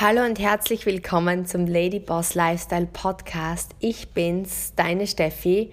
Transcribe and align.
Hallo 0.00 0.24
und 0.24 0.40
herzlich 0.40 0.86
willkommen 0.86 1.46
zum 1.46 1.68
Lady 1.68 2.00
Boss 2.00 2.34
Lifestyle 2.34 2.88
Podcast. 2.92 3.76
Ich 3.78 4.08
bin's, 4.08 4.72
deine 4.74 5.06
Steffi. 5.06 5.70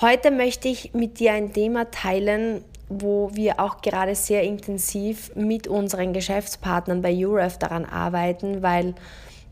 Heute 0.00 0.30
möchte 0.30 0.68
ich 0.68 0.94
mit 0.94 1.18
dir 1.18 1.32
ein 1.32 1.52
Thema 1.52 1.90
teilen, 1.90 2.62
wo 2.88 3.32
wir 3.34 3.58
auch 3.58 3.82
gerade 3.82 4.14
sehr 4.14 4.44
intensiv 4.44 5.34
mit 5.34 5.66
unseren 5.66 6.12
Geschäftspartnern 6.12 7.02
bei 7.02 7.12
UREF 7.12 7.58
daran 7.58 7.84
arbeiten, 7.84 8.62
weil 8.62 8.94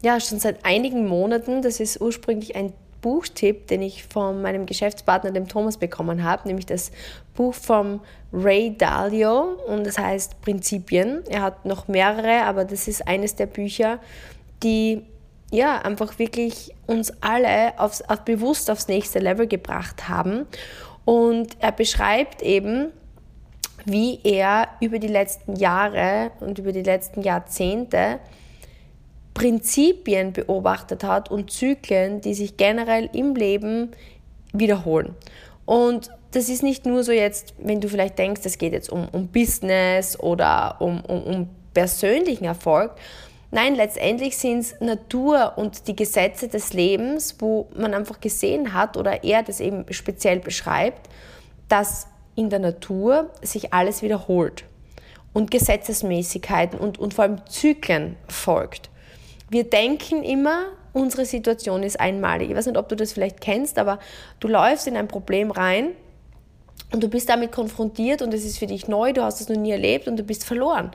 ja 0.02 0.20
schon 0.20 0.38
seit 0.38 0.64
einigen 0.64 1.08
Monaten, 1.08 1.60
das 1.60 1.80
ist 1.80 2.00
ursprünglich 2.00 2.54
ein 2.54 2.72
Buchtipp, 3.00 3.66
den 3.68 3.82
ich 3.82 4.04
von 4.04 4.42
meinem 4.42 4.66
Geschäftspartner, 4.66 5.30
dem 5.30 5.48
Thomas, 5.48 5.76
bekommen 5.76 6.22
habe, 6.22 6.46
nämlich 6.46 6.66
das 6.66 6.90
Buch 7.34 7.54
vom 7.54 8.00
Ray 8.32 8.76
Dalio 8.76 9.56
und 9.66 9.86
das 9.86 9.98
heißt 9.98 10.40
Prinzipien. 10.42 11.22
Er 11.28 11.42
hat 11.42 11.64
noch 11.64 11.88
mehrere, 11.88 12.44
aber 12.44 12.64
das 12.64 12.88
ist 12.88 13.06
eines 13.06 13.34
der 13.34 13.46
Bücher, 13.46 13.98
die 14.62 15.02
ja 15.50 15.78
einfach 15.78 16.18
wirklich 16.18 16.74
uns 16.86 17.12
alle 17.20 17.78
aufs, 17.78 18.02
auf, 18.02 18.20
bewusst 18.20 18.70
aufs 18.70 18.88
nächste 18.88 19.18
Level 19.18 19.46
gebracht 19.46 20.08
haben. 20.08 20.46
Und 21.04 21.56
er 21.60 21.72
beschreibt 21.72 22.42
eben, 22.42 22.92
wie 23.84 24.20
er 24.22 24.68
über 24.80 24.98
die 24.98 25.08
letzten 25.08 25.56
Jahre 25.56 26.30
und 26.40 26.58
über 26.58 26.72
die 26.72 26.82
letzten 26.82 27.22
Jahrzehnte 27.22 28.20
Prinzipien 29.40 30.34
beobachtet 30.34 31.02
hat 31.02 31.30
und 31.30 31.50
Zyklen, 31.50 32.20
die 32.20 32.34
sich 32.34 32.58
generell 32.58 33.08
im 33.14 33.34
Leben 33.34 33.92
wiederholen. 34.52 35.14
Und 35.64 36.10
das 36.32 36.50
ist 36.50 36.62
nicht 36.62 36.84
nur 36.84 37.04
so 37.04 37.12
jetzt, 37.12 37.54
wenn 37.56 37.80
du 37.80 37.88
vielleicht 37.88 38.18
denkst, 38.18 38.42
es 38.44 38.58
geht 38.58 38.74
jetzt 38.74 38.90
um, 38.90 39.08
um 39.08 39.28
Business 39.28 40.20
oder 40.20 40.76
um, 40.78 41.00
um, 41.06 41.22
um 41.22 41.48
persönlichen 41.72 42.44
Erfolg. 42.44 42.92
Nein, 43.50 43.76
letztendlich 43.76 44.36
sind 44.36 44.58
es 44.58 44.78
Natur 44.78 45.54
und 45.56 45.88
die 45.88 45.96
Gesetze 45.96 46.48
des 46.48 46.74
Lebens, 46.74 47.36
wo 47.38 47.66
man 47.74 47.94
einfach 47.94 48.20
gesehen 48.20 48.74
hat 48.74 48.98
oder 48.98 49.24
er 49.24 49.42
das 49.42 49.60
eben 49.60 49.86
speziell 49.90 50.40
beschreibt, 50.40 51.08
dass 51.68 52.08
in 52.34 52.50
der 52.50 52.58
Natur 52.58 53.30
sich 53.40 53.72
alles 53.72 54.02
wiederholt 54.02 54.64
und 55.32 55.50
Gesetzesmäßigkeiten 55.50 56.78
und, 56.78 56.98
und 56.98 57.14
vor 57.14 57.24
allem 57.24 57.46
Zyklen 57.46 58.16
folgt. 58.28 58.90
Wir 59.50 59.64
denken 59.64 60.22
immer, 60.22 60.66
unsere 60.92 61.24
Situation 61.24 61.82
ist 61.82 61.98
einmalig. 61.98 62.50
Ich 62.50 62.56
weiß 62.56 62.66
nicht, 62.66 62.78
ob 62.78 62.88
du 62.88 62.94
das 62.94 63.12
vielleicht 63.12 63.40
kennst, 63.40 63.78
aber 63.78 63.98
du 64.38 64.46
läufst 64.46 64.86
in 64.86 64.96
ein 64.96 65.08
Problem 65.08 65.50
rein 65.50 65.88
und 66.92 67.02
du 67.02 67.08
bist 67.08 67.28
damit 67.28 67.50
konfrontiert 67.50 68.22
und 68.22 68.32
es 68.32 68.44
ist 68.44 68.58
für 68.58 68.66
dich 68.66 68.86
neu, 68.86 69.12
du 69.12 69.22
hast 69.22 69.40
es 69.40 69.48
noch 69.48 69.56
nie 69.56 69.72
erlebt 69.72 70.06
und 70.06 70.16
du 70.16 70.22
bist 70.22 70.44
verloren. 70.44 70.92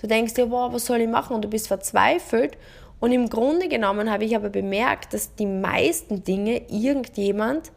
Du 0.00 0.08
denkst 0.08 0.34
dir, 0.34 0.50
wow, 0.50 0.72
was 0.72 0.86
soll 0.86 1.00
ich 1.00 1.08
machen? 1.08 1.36
Und 1.36 1.44
du 1.44 1.48
bist 1.48 1.68
verzweifelt. 1.68 2.58
Und 2.98 3.12
im 3.12 3.28
Grunde 3.28 3.68
genommen 3.68 4.10
habe 4.10 4.24
ich 4.24 4.34
aber 4.34 4.48
bemerkt, 4.48 5.14
dass 5.14 5.36
die 5.36 5.46
meisten 5.46 6.24
Dinge 6.24 6.62
irgendjemand 6.68 7.70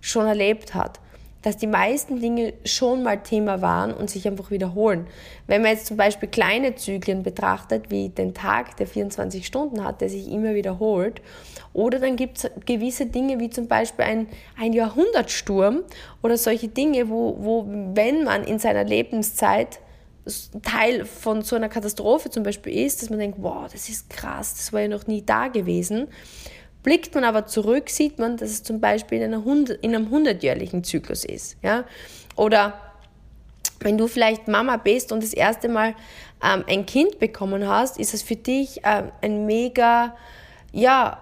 schon 0.00 0.26
erlebt 0.26 0.74
hat 0.74 1.00
dass 1.42 1.56
die 1.56 1.66
meisten 1.66 2.20
Dinge 2.20 2.54
schon 2.64 3.02
mal 3.02 3.22
Thema 3.22 3.60
waren 3.60 3.92
und 3.92 4.08
sich 4.08 4.26
einfach 4.26 4.50
wiederholen. 4.50 5.06
Wenn 5.46 5.62
man 5.62 5.72
jetzt 5.72 5.86
zum 5.86 5.96
Beispiel 5.96 6.28
kleine 6.28 6.76
Zyklen 6.76 7.22
betrachtet, 7.22 7.90
wie 7.90 8.08
den 8.08 8.32
Tag, 8.32 8.76
der 8.76 8.86
24 8.86 9.46
Stunden 9.46 9.84
hat, 9.84 10.00
der 10.00 10.08
sich 10.08 10.30
immer 10.30 10.54
wiederholt, 10.54 11.20
oder 11.72 11.98
dann 11.98 12.16
gibt 12.16 12.38
es 12.38 12.50
gewisse 12.66 13.06
Dinge 13.06 13.40
wie 13.40 13.50
zum 13.50 13.66
Beispiel 13.66 14.04
ein, 14.04 14.28
ein 14.58 14.72
Jahrhundertsturm 14.72 15.82
oder 16.22 16.36
solche 16.36 16.68
Dinge, 16.68 17.08
wo, 17.08 17.36
wo, 17.38 17.66
wenn 17.94 18.24
man 18.24 18.44
in 18.44 18.58
seiner 18.58 18.84
Lebenszeit 18.84 19.80
Teil 20.62 21.04
von 21.04 21.42
so 21.42 21.56
einer 21.56 21.68
Katastrophe 21.68 22.30
zum 22.30 22.44
Beispiel 22.44 22.86
ist, 22.86 23.02
dass 23.02 23.10
man 23.10 23.18
denkt, 23.18 23.38
wow, 23.40 23.64
das 23.70 23.88
ist 23.88 24.08
krass, 24.08 24.54
das 24.54 24.72
war 24.72 24.82
ja 24.82 24.88
noch 24.88 25.08
nie 25.08 25.22
da 25.22 25.48
gewesen, 25.48 26.06
Blickt 26.82 27.14
man 27.14 27.24
aber 27.24 27.46
zurück, 27.46 27.88
sieht 27.88 28.18
man, 28.18 28.36
dass 28.36 28.50
es 28.50 28.62
zum 28.62 28.80
Beispiel 28.80 29.18
in, 29.18 29.24
einer 29.24 29.38
100, 29.38 29.82
in 29.84 29.94
einem 29.94 30.10
hundertjährlichen 30.10 30.82
Zyklus 30.82 31.24
ist. 31.24 31.56
Ja? 31.62 31.84
Oder 32.34 32.74
wenn 33.80 33.98
du 33.98 34.08
vielleicht 34.08 34.48
Mama 34.48 34.76
bist 34.76 35.12
und 35.12 35.22
das 35.22 35.32
erste 35.32 35.68
Mal 35.68 35.94
ähm, 36.42 36.64
ein 36.68 36.86
Kind 36.86 37.18
bekommen 37.18 37.68
hast, 37.68 37.98
ist 37.98 38.14
es 38.14 38.22
für 38.22 38.36
dich 38.36 38.80
ähm, 38.84 39.10
ein 39.20 39.46
mega, 39.46 40.16
ja, 40.72 41.18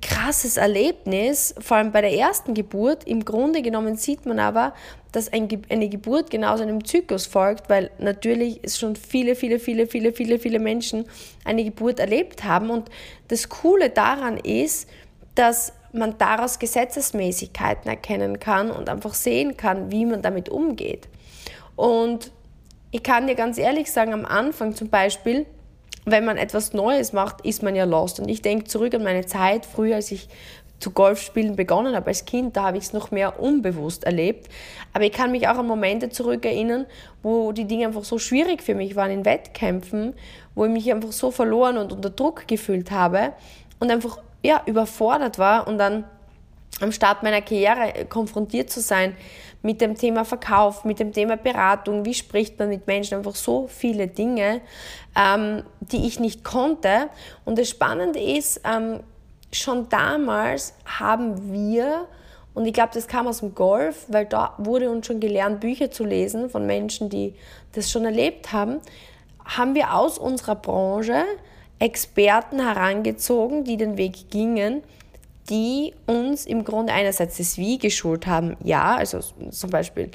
krasses 0.00 0.56
Erlebnis, 0.56 1.54
vor 1.58 1.78
allem 1.78 1.90
bei 1.90 2.00
der 2.00 2.12
ersten 2.12 2.54
Geburt. 2.54 3.04
Im 3.04 3.24
Grunde 3.24 3.60
genommen 3.60 3.96
sieht 3.96 4.24
man 4.24 4.38
aber, 4.38 4.72
dass 5.12 5.32
ein, 5.32 5.48
eine 5.68 5.88
Geburt 5.88 6.30
genauso 6.30 6.62
einem 6.62 6.84
Zyklus 6.84 7.26
folgt, 7.26 7.68
weil 7.68 7.90
natürlich 7.98 8.60
es 8.62 8.78
schon 8.78 8.94
viele, 8.94 9.34
viele, 9.34 9.58
viele, 9.58 9.86
viele, 9.86 10.12
viele, 10.12 10.38
viele 10.38 10.58
Menschen 10.60 11.06
eine 11.44 11.64
Geburt 11.64 11.98
erlebt 11.98 12.44
haben. 12.44 12.70
Und 12.70 12.88
das 13.28 13.48
Coole 13.48 13.90
daran 13.90 14.36
ist, 14.36 14.88
dass 15.34 15.72
man 15.92 16.16
daraus 16.18 16.60
Gesetzesmäßigkeiten 16.60 17.90
erkennen 17.90 18.38
kann 18.38 18.70
und 18.70 18.88
einfach 18.88 19.14
sehen 19.14 19.56
kann, 19.56 19.90
wie 19.90 20.06
man 20.06 20.22
damit 20.22 20.48
umgeht. 20.48 21.08
Und 21.74 22.30
ich 22.92 23.02
kann 23.02 23.26
dir 23.26 23.34
ganz 23.34 23.58
ehrlich 23.58 23.90
sagen, 23.90 24.12
am 24.12 24.24
Anfang 24.24 24.74
zum 24.76 24.88
Beispiel, 24.88 25.46
wenn 26.04 26.24
man 26.24 26.36
etwas 26.36 26.72
Neues 26.72 27.12
macht, 27.12 27.44
ist 27.44 27.62
man 27.62 27.74
ja 27.74 27.84
lost. 27.84 28.20
Und 28.20 28.28
ich 28.28 28.42
denke 28.42 28.64
zurück 28.64 28.94
an 28.94 29.04
meine 29.04 29.26
Zeit 29.26 29.66
früher, 29.66 29.96
als 29.96 30.10
ich 30.10 30.28
zu 30.80 30.90
Golfspielen 30.90 31.56
begonnen 31.56 31.94
habe 31.94 32.06
als 32.06 32.24
Kind, 32.24 32.56
da 32.56 32.64
habe 32.64 32.78
ich 32.78 32.84
es 32.84 32.92
noch 32.92 33.10
mehr 33.10 33.38
unbewusst 33.38 34.04
erlebt. 34.04 34.48
Aber 34.94 35.04
ich 35.04 35.12
kann 35.12 35.30
mich 35.30 35.46
auch 35.46 35.58
an 35.58 35.66
Momente 35.66 36.08
zurückerinnern, 36.08 36.86
wo 37.22 37.52
die 37.52 37.66
Dinge 37.66 37.86
einfach 37.86 38.04
so 38.04 38.18
schwierig 38.18 38.62
für 38.62 38.74
mich 38.74 38.96
waren 38.96 39.10
in 39.10 39.24
Wettkämpfen, 39.24 40.14
wo 40.54 40.64
ich 40.64 40.70
mich 40.70 40.90
einfach 40.90 41.12
so 41.12 41.30
verloren 41.30 41.76
und 41.76 41.92
unter 41.92 42.10
Druck 42.10 42.48
gefühlt 42.48 42.90
habe 42.90 43.32
und 43.78 43.90
einfach 43.90 44.18
ja, 44.42 44.62
überfordert 44.66 45.38
war 45.38 45.68
und 45.68 45.76
dann 45.76 46.04
am 46.80 46.92
Start 46.92 47.22
meiner 47.22 47.42
Karriere 47.42 48.06
konfrontiert 48.08 48.70
zu 48.70 48.80
sein 48.80 49.14
mit 49.62 49.80
dem 49.80 49.96
Thema 49.96 50.24
Verkauf, 50.24 50.84
mit 50.84 50.98
dem 50.98 51.12
Thema 51.12 51.36
Beratung, 51.36 52.04
wie 52.04 52.14
spricht 52.14 52.58
man 52.58 52.68
mit 52.68 52.86
Menschen, 52.86 53.18
einfach 53.18 53.34
so 53.34 53.66
viele 53.66 54.08
Dinge, 54.08 54.60
ähm, 55.16 55.62
die 55.80 56.06
ich 56.06 56.18
nicht 56.18 56.44
konnte. 56.44 57.08
Und 57.44 57.58
das 57.58 57.68
Spannende 57.68 58.20
ist, 58.20 58.60
ähm, 58.64 59.00
schon 59.52 59.88
damals 59.88 60.74
haben 60.86 61.52
wir, 61.52 62.06
und 62.54 62.66
ich 62.66 62.72
glaube, 62.72 62.90
das 62.94 63.06
kam 63.06 63.26
aus 63.26 63.40
dem 63.40 63.54
Golf, 63.54 64.06
weil 64.08 64.26
da 64.26 64.54
wurde 64.58 64.90
uns 64.90 65.06
schon 65.06 65.20
gelernt, 65.20 65.60
Bücher 65.60 65.90
zu 65.90 66.04
lesen 66.04 66.50
von 66.50 66.66
Menschen, 66.66 67.10
die 67.10 67.34
das 67.72 67.90
schon 67.90 68.04
erlebt 68.04 68.52
haben, 68.52 68.80
haben 69.44 69.74
wir 69.74 69.94
aus 69.94 70.18
unserer 70.18 70.54
Branche 70.54 71.24
Experten 71.78 72.60
herangezogen, 72.60 73.64
die 73.64 73.76
den 73.76 73.96
Weg 73.96 74.30
gingen, 74.30 74.82
die 75.48 75.94
uns 76.06 76.46
im 76.46 76.64
Grunde 76.64 76.92
einerseits 76.92 77.38
das 77.38 77.56
Wie 77.56 77.78
geschult 77.78 78.26
haben, 78.26 78.56
ja, 78.62 78.96
also 78.96 79.20
zum 79.50 79.70
Beispiel 79.70 80.10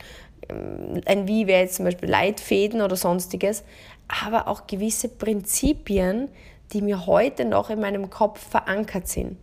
ähm, 0.49 1.01
ein 1.05 1.27
Wie 1.27 1.47
wäre 1.47 1.63
jetzt 1.63 1.75
zum 1.75 1.85
Beispiel 1.85 2.09
Leitfäden 2.09 2.81
oder 2.81 2.95
sonstiges, 2.95 3.63
aber 4.07 4.47
auch 4.47 4.67
gewisse 4.67 5.09
Prinzipien, 5.09 6.29
die 6.73 6.81
mir 6.81 7.05
heute 7.05 7.45
noch 7.45 7.69
in 7.69 7.79
meinem 7.79 8.09
Kopf 8.09 8.39
verankert 8.39 9.07
sind. 9.07 9.37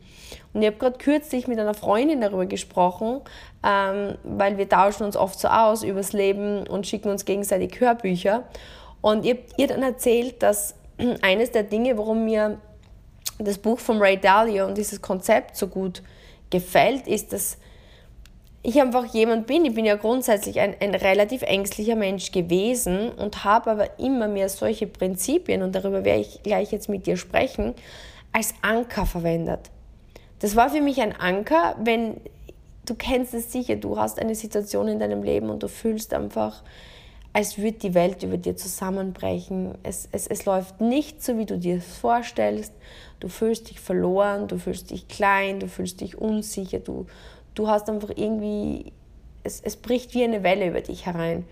Und 0.52 0.62
ich 0.62 0.66
habe 0.66 0.76
gerade 0.76 0.98
kürzlich 0.98 1.46
mit 1.46 1.58
einer 1.58 1.74
Freundin 1.74 2.20
darüber 2.20 2.46
gesprochen, 2.46 3.20
ähm, 3.66 4.16
weil 4.24 4.58
wir 4.58 4.68
tauschen 4.68 5.04
uns 5.04 5.16
oft 5.16 5.38
so 5.38 5.48
aus 5.48 5.82
übers 5.82 6.12
Leben 6.12 6.66
und 6.66 6.86
schicken 6.86 7.08
uns 7.08 7.24
gegenseitig 7.24 7.80
Hörbücher. 7.80 8.44
Und 9.00 9.24
ich 9.24 9.32
habe 9.32 9.42
ihr 9.56 9.66
dann 9.66 9.82
erzählt, 9.82 10.42
dass 10.42 10.74
eines 11.22 11.50
der 11.50 11.64
Dinge, 11.64 11.96
warum 11.98 12.24
mir 12.24 12.58
das 13.44 13.58
Buch 13.58 13.78
von 13.78 13.98
Ray 13.98 14.18
Dalio 14.18 14.66
und 14.66 14.76
dieses 14.76 15.00
Konzept 15.00 15.56
so 15.56 15.66
gut 15.66 16.02
gefällt, 16.50 17.06
ist, 17.06 17.32
dass 17.32 17.58
ich 18.62 18.80
einfach 18.80 19.06
jemand 19.06 19.46
bin. 19.46 19.64
Ich 19.64 19.74
bin 19.74 19.84
ja 19.84 19.96
grundsätzlich 19.96 20.60
ein, 20.60 20.76
ein 20.80 20.94
relativ 20.94 21.42
ängstlicher 21.42 21.96
Mensch 21.96 22.30
gewesen 22.30 23.10
und 23.10 23.44
habe 23.44 23.70
aber 23.70 23.98
immer 23.98 24.28
mehr 24.28 24.48
solche 24.48 24.86
Prinzipien, 24.86 25.62
und 25.62 25.74
darüber 25.74 26.04
werde 26.04 26.20
ich 26.20 26.42
gleich 26.42 26.70
jetzt 26.70 26.88
mit 26.88 27.06
dir 27.06 27.16
sprechen, 27.16 27.74
als 28.32 28.54
Anker 28.62 29.06
verwendet. 29.06 29.70
Das 30.38 30.56
war 30.56 30.70
für 30.70 30.80
mich 30.80 31.00
ein 31.00 31.14
Anker, 31.14 31.76
wenn 31.82 32.20
du 32.86 32.94
kennst 32.94 33.34
es 33.34 33.52
sicher, 33.52 33.76
du 33.76 33.98
hast 33.98 34.18
eine 34.18 34.34
Situation 34.34 34.88
in 34.88 34.98
deinem 34.98 35.22
Leben 35.22 35.50
und 35.50 35.62
du 35.62 35.68
fühlst 35.68 36.14
einfach, 36.14 36.62
als 37.32 37.56
würde 37.56 37.78
die 37.78 37.94
Welt 37.94 38.22
über 38.22 38.36
dir 38.36 38.56
zusammenbrechen. 38.56 39.74
Es, 39.82 40.08
es, 40.12 40.26
es 40.26 40.44
läuft 40.44 40.80
nicht 40.80 41.22
so, 41.22 41.38
wie 41.38 41.46
du 41.46 41.58
dir 41.58 41.76
es 41.76 41.96
vorstellst. 41.96 42.72
Du 43.20 43.28
fühlst 43.28 43.70
dich 43.70 43.80
verloren, 43.80 44.48
du 44.48 44.58
fühlst 44.58 44.90
dich 44.90 45.08
klein, 45.08 45.60
du 45.60 45.68
fühlst 45.68 46.00
dich 46.00 46.18
unsicher, 46.18 46.80
du, 46.80 47.06
du 47.54 47.68
hast 47.68 47.88
einfach 47.88 48.10
irgendwie, 48.14 48.92
es, 49.44 49.60
es 49.60 49.76
bricht 49.76 50.14
wie 50.14 50.24
eine 50.24 50.42
Welle 50.42 50.68
über 50.68 50.80
dich 50.80 51.06
herein. 51.06 51.44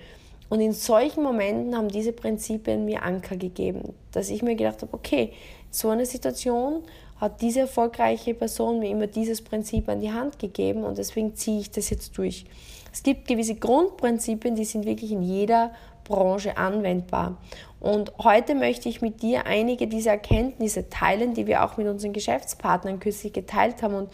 Und 0.50 0.60
in 0.60 0.72
solchen 0.72 1.22
Momenten 1.22 1.76
haben 1.76 1.88
diese 1.88 2.12
Prinzipien 2.12 2.84
mir 2.84 3.04
Anker 3.04 3.36
gegeben, 3.36 3.94
dass 4.10 4.30
ich 4.30 4.42
mir 4.42 4.56
gedacht 4.56 4.82
habe, 4.82 4.92
okay, 4.92 5.32
so 5.70 5.88
eine 5.88 6.04
Situation 6.04 6.82
hat 7.20 7.40
diese 7.40 7.60
erfolgreiche 7.60 8.34
Person 8.34 8.80
mir 8.80 8.90
immer 8.90 9.06
dieses 9.06 9.42
Prinzip 9.42 9.88
an 9.88 10.00
die 10.00 10.10
Hand 10.10 10.38
gegeben 10.38 10.82
und 10.82 10.98
deswegen 10.98 11.36
ziehe 11.36 11.60
ich 11.60 11.70
das 11.70 11.90
jetzt 11.90 12.18
durch. 12.18 12.46
Es 12.92 13.02
gibt 13.02 13.28
gewisse 13.28 13.54
Grundprinzipien, 13.54 14.54
die 14.54 14.64
sind 14.64 14.84
wirklich 14.84 15.12
in 15.12 15.22
jeder 15.22 15.72
Branche 16.04 16.56
anwendbar. 16.56 17.38
Und 17.78 18.12
heute 18.18 18.54
möchte 18.54 18.88
ich 18.88 19.00
mit 19.00 19.22
dir 19.22 19.46
einige 19.46 19.86
dieser 19.86 20.12
Erkenntnisse 20.12 20.90
teilen, 20.90 21.34
die 21.34 21.46
wir 21.46 21.64
auch 21.64 21.76
mit 21.76 21.86
unseren 21.86 22.12
Geschäftspartnern 22.12 23.00
kürzlich 23.00 23.32
geteilt 23.32 23.82
haben 23.82 23.94
und 23.94 24.10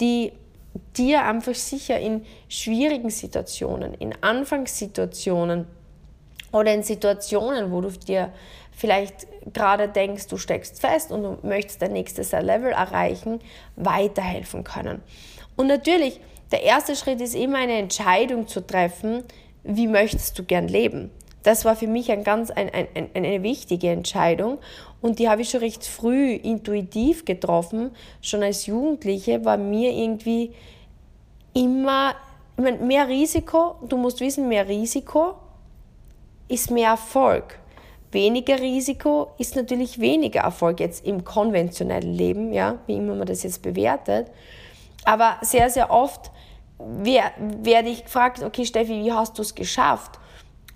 die 0.00 0.32
dir 0.96 1.24
einfach 1.24 1.54
sicher 1.54 1.98
in 1.98 2.24
schwierigen 2.48 3.10
Situationen, 3.10 3.94
in 3.94 4.14
Anfangssituationen 4.20 5.66
oder 6.52 6.72
in 6.72 6.82
Situationen, 6.82 7.70
wo 7.72 7.80
du 7.80 7.90
dir 7.90 8.32
vielleicht 8.72 9.26
gerade 9.52 9.88
denkst, 9.88 10.28
du 10.28 10.36
steckst 10.36 10.80
fest 10.80 11.10
und 11.10 11.22
du 11.22 11.38
möchtest 11.42 11.82
dein 11.82 11.92
nächstes 11.92 12.32
Level 12.32 12.70
erreichen, 12.70 13.40
weiterhelfen 13.76 14.64
können. 14.64 15.02
Und 15.56 15.66
natürlich, 15.66 16.20
der 16.50 16.62
erste 16.62 16.96
Schritt 16.96 17.20
ist 17.20 17.34
immer 17.34 17.58
eine 17.58 17.78
Entscheidung 17.78 18.46
zu 18.46 18.66
treffen, 18.66 19.24
wie 19.62 19.86
möchtest 19.86 20.38
du 20.38 20.44
gern 20.44 20.68
leben. 20.68 21.10
Das 21.42 21.64
war 21.64 21.76
für 21.76 21.86
mich 21.86 22.10
ein 22.10 22.24
ganz, 22.24 22.50
ein, 22.50 22.70
ein, 22.70 23.10
eine 23.14 23.42
wichtige 23.42 23.90
Entscheidung 23.90 24.58
und 25.00 25.18
die 25.18 25.28
habe 25.28 25.42
ich 25.42 25.50
schon 25.50 25.60
recht 25.60 25.84
früh 25.86 26.32
intuitiv 26.32 27.24
getroffen. 27.24 27.92
Schon 28.20 28.42
als 28.42 28.66
Jugendliche 28.66 29.44
war 29.44 29.56
mir 29.56 29.92
irgendwie 29.92 30.52
immer, 31.54 32.14
ich 32.56 32.64
meine, 32.64 32.78
mehr 32.78 33.08
Risiko, 33.08 33.76
du 33.88 33.96
musst 33.96 34.20
wissen, 34.20 34.48
mehr 34.48 34.68
Risiko 34.68 35.34
ist 36.48 36.70
mehr 36.70 36.90
Erfolg. 36.90 37.58
Weniger 38.10 38.58
Risiko 38.58 39.28
ist 39.38 39.54
natürlich 39.54 40.00
weniger 40.00 40.40
Erfolg 40.40 40.80
jetzt 40.80 41.06
im 41.06 41.24
konventionellen 41.24 42.14
Leben, 42.14 42.52
ja, 42.52 42.78
wie 42.86 42.96
immer 42.96 43.14
man 43.14 43.26
das 43.26 43.42
jetzt 43.42 43.62
bewertet. 43.62 44.30
Aber 45.04 45.36
sehr, 45.42 45.68
sehr 45.70 45.90
oft 45.90 46.30
werde 46.78 47.88
ich 47.88 48.04
gefragt, 48.04 48.42
okay 48.42 48.64
Steffi, 48.64 49.04
wie 49.04 49.12
hast 49.12 49.38
du 49.38 49.42
es 49.42 49.54
geschafft? 49.54 50.18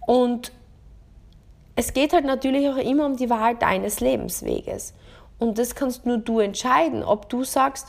Und 0.07 0.53
es 1.77 1.93
geht 1.93 2.13
halt 2.13 2.25
natürlich 2.25 2.69
auch 2.69 2.77
immer 2.77 3.07
um 3.07 3.17
die 3.17 3.31
Wahl 3.31 3.57
deines 3.57 4.01
Lebensweges. 4.01 4.95
Und 5.39 5.59
das 5.59 5.75
kannst 5.75 6.07
nur 6.07 6.19
du 6.19 6.41
entscheiden, 6.41 7.03
ob 7.03 7.29
du 7.29 7.45
sagst, 7.45 7.89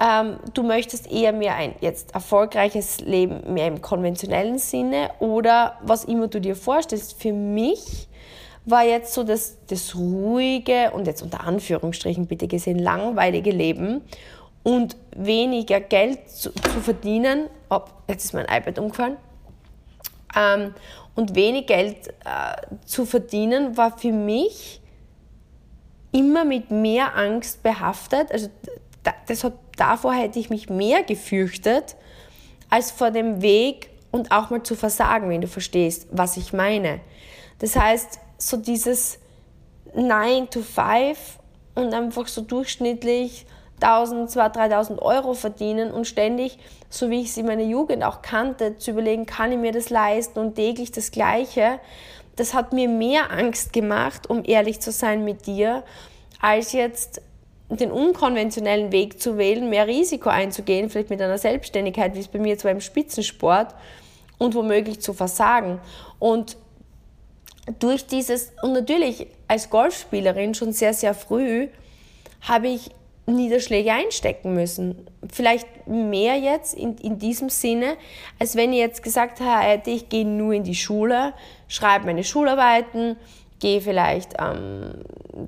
ähm, 0.00 0.38
du 0.52 0.62
möchtest 0.62 1.10
eher 1.10 1.32
mehr 1.32 1.54
ein 1.54 1.74
jetzt 1.80 2.14
erfolgreiches 2.14 3.00
Leben, 3.00 3.54
mehr 3.54 3.68
im 3.68 3.80
konventionellen 3.80 4.58
Sinne 4.58 5.10
oder 5.20 5.78
was 5.82 6.04
immer 6.04 6.28
du 6.28 6.40
dir 6.40 6.56
vorstellst. 6.56 7.20
Für 7.20 7.32
mich 7.32 8.08
war 8.64 8.84
jetzt 8.84 9.14
so 9.14 9.24
das, 9.24 9.58
das 9.68 9.94
ruhige 9.94 10.92
und 10.92 11.06
jetzt 11.06 11.22
unter 11.22 11.44
Anführungsstrichen 11.44 12.26
bitte 12.26 12.48
gesehen 12.48 12.78
langweilige 12.78 13.50
Leben 13.50 14.02
und 14.62 14.96
weniger 15.16 15.80
Geld 15.80 16.30
zu, 16.30 16.52
zu 16.52 16.80
verdienen. 16.80 17.48
Oh, 17.70 17.80
jetzt 18.08 18.24
ist 18.24 18.34
mein 18.34 18.46
iPad 18.46 18.78
umgefallen. 18.78 19.16
Ähm, 20.36 20.74
und 21.14 21.34
wenig 21.34 21.66
Geld 21.66 22.08
äh, 22.08 22.76
zu 22.86 23.04
verdienen 23.04 23.76
war 23.76 23.98
für 23.98 24.12
mich 24.12 24.80
immer 26.12 26.44
mit 26.44 26.70
mehr 26.70 27.16
Angst 27.16 27.62
behaftet. 27.62 28.30
Also 28.32 28.48
das 29.26 29.44
hat, 29.44 29.54
davor 29.76 30.14
hätte 30.14 30.38
ich 30.38 30.50
mich 30.50 30.70
mehr 30.70 31.02
gefürchtet, 31.02 31.96
als 32.70 32.90
vor 32.90 33.10
dem 33.10 33.42
Weg 33.42 33.90
und 34.10 34.30
auch 34.30 34.50
mal 34.50 34.62
zu 34.62 34.76
versagen, 34.76 35.28
wenn 35.28 35.40
du 35.40 35.48
verstehst, 35.48 36.06
was 36.10 36.36
ich 36.36 36.52
meine. 36.52 37.00
Das 37.58 37.76
heißt, 37.76 38.18
so 38.38 38.56
dieses 38.56 39.18
9 39.94 40.50
to 40.50 40.62
5 40.62 41.38
und 41.74 41.94
einfach 41.94 42.28
so 42.28 42.42
durchschnittlich 42.42 43.46
1000, 43.80 44.30
2000, 44.30 44.56
3000 44.56 45.02
Euro 45.02 45.34
verdienen 45.34 45.90
und 45.90 46.06
ständig, 46.06 46.58
so 46.88 47.10
wie 47.10 47.20
ich 47.20 47.28
es 47.28 47.36
in 47.36 47.46
meiner 47.46 47.62
Jugend 47.62 48.04
auch 48.04 48.22
kannte, 48.22 48.78
zu 48.78 48.92
überlegen, 48.92 49.26
kann 49.26 49.52
ich 49.52 49.58
mir 49.58 49.72
das 49.72 49.90
leisten 49.90 50.38
und 50.38 50.54
täglich 50.54 50.92
das 50.92 51.10
Gleiche, 51.10 51.80
das 52.36 52.54
hat 52.54 52.72
mir 52.72 52.88
mehr 52.88 53.30
Angst 53.30 53.72
gemacht, 53.72 54.30
um 54.30 54.42
ehrlich 54.44 54.80
zu 54.80 54.90
sein 54.90 55.24
mit 55.24 55.46
dir, 55.46 55.84
als 56.40 56.72
jetzt 56.72 57.20
den 57.68 57.90
unkonventionellen 57.90 58.92
Weg 58.92 59.20
zu 59.20 59.38
wählen, 59.38 59.70
mehr 59.70 59.86
Risiko 59.86 60.28
einzugehen, 60.28 60.90
vielleicht 60.90 61.10
mit 61.10 61.20
einer 61.22 61.38
Selbstständigkeit, 61.38 62.14
wie 62.14 62.20
es 62.20 62.28
bei 62.28 62.38
mir 62.38 62.58
zwar 62.58 62.70
im 62.70 62.80
Spitzensport 62.80 63.74
und 64.38 64.54
womöglich 64.54 65.00
zu 65.00 65.12
versagen. 65.12 65.80
Und 66.18 66.56
durch 67.78 68.06
dieses, 68.06 68.52
und 68.62 68.72
natürlich 68.72 69.26
als 69.48 69.70
Golfspielerin 69.70 70.54
schon 70.54 70.72
sehr, 70.72 70.94
sehr 70.94 71.14
früh, 71.14 71.68
habe 72.42 72.68
ich 72.68 72.90
Niederschläge 73.26 73.92
einstecken 73.92 74.54
müssen. 74.54 75.06
Vielleicht 75.30 75.86
mehr 75.86 76.36
jetzt 76.36 76.74
in, 76.74 76.96
in 76.98 77.18
diesem 77.18 77.48
Sinne, 77.50 77.96
als 78.38 78.56
wenn 78.56 78.72
ich 78.72 78.80
jetzt 78.80 79.02
gesagt 79.02 79.40
hätte, 79.40 79.90
ich 79.90 80.08
gehe 80.08 80.26
nur 80.26 80.52
in 80.52 80.64
die 80.64 80.74
Schule, 80.74 81.32
schreibe 81.68 82.06
meine 82.06 82.24
Schularbeiten, 82.24 83.16
gehe 83.60 83.80
vielleicht 83.80 84.34
ähm, 84.40 84.94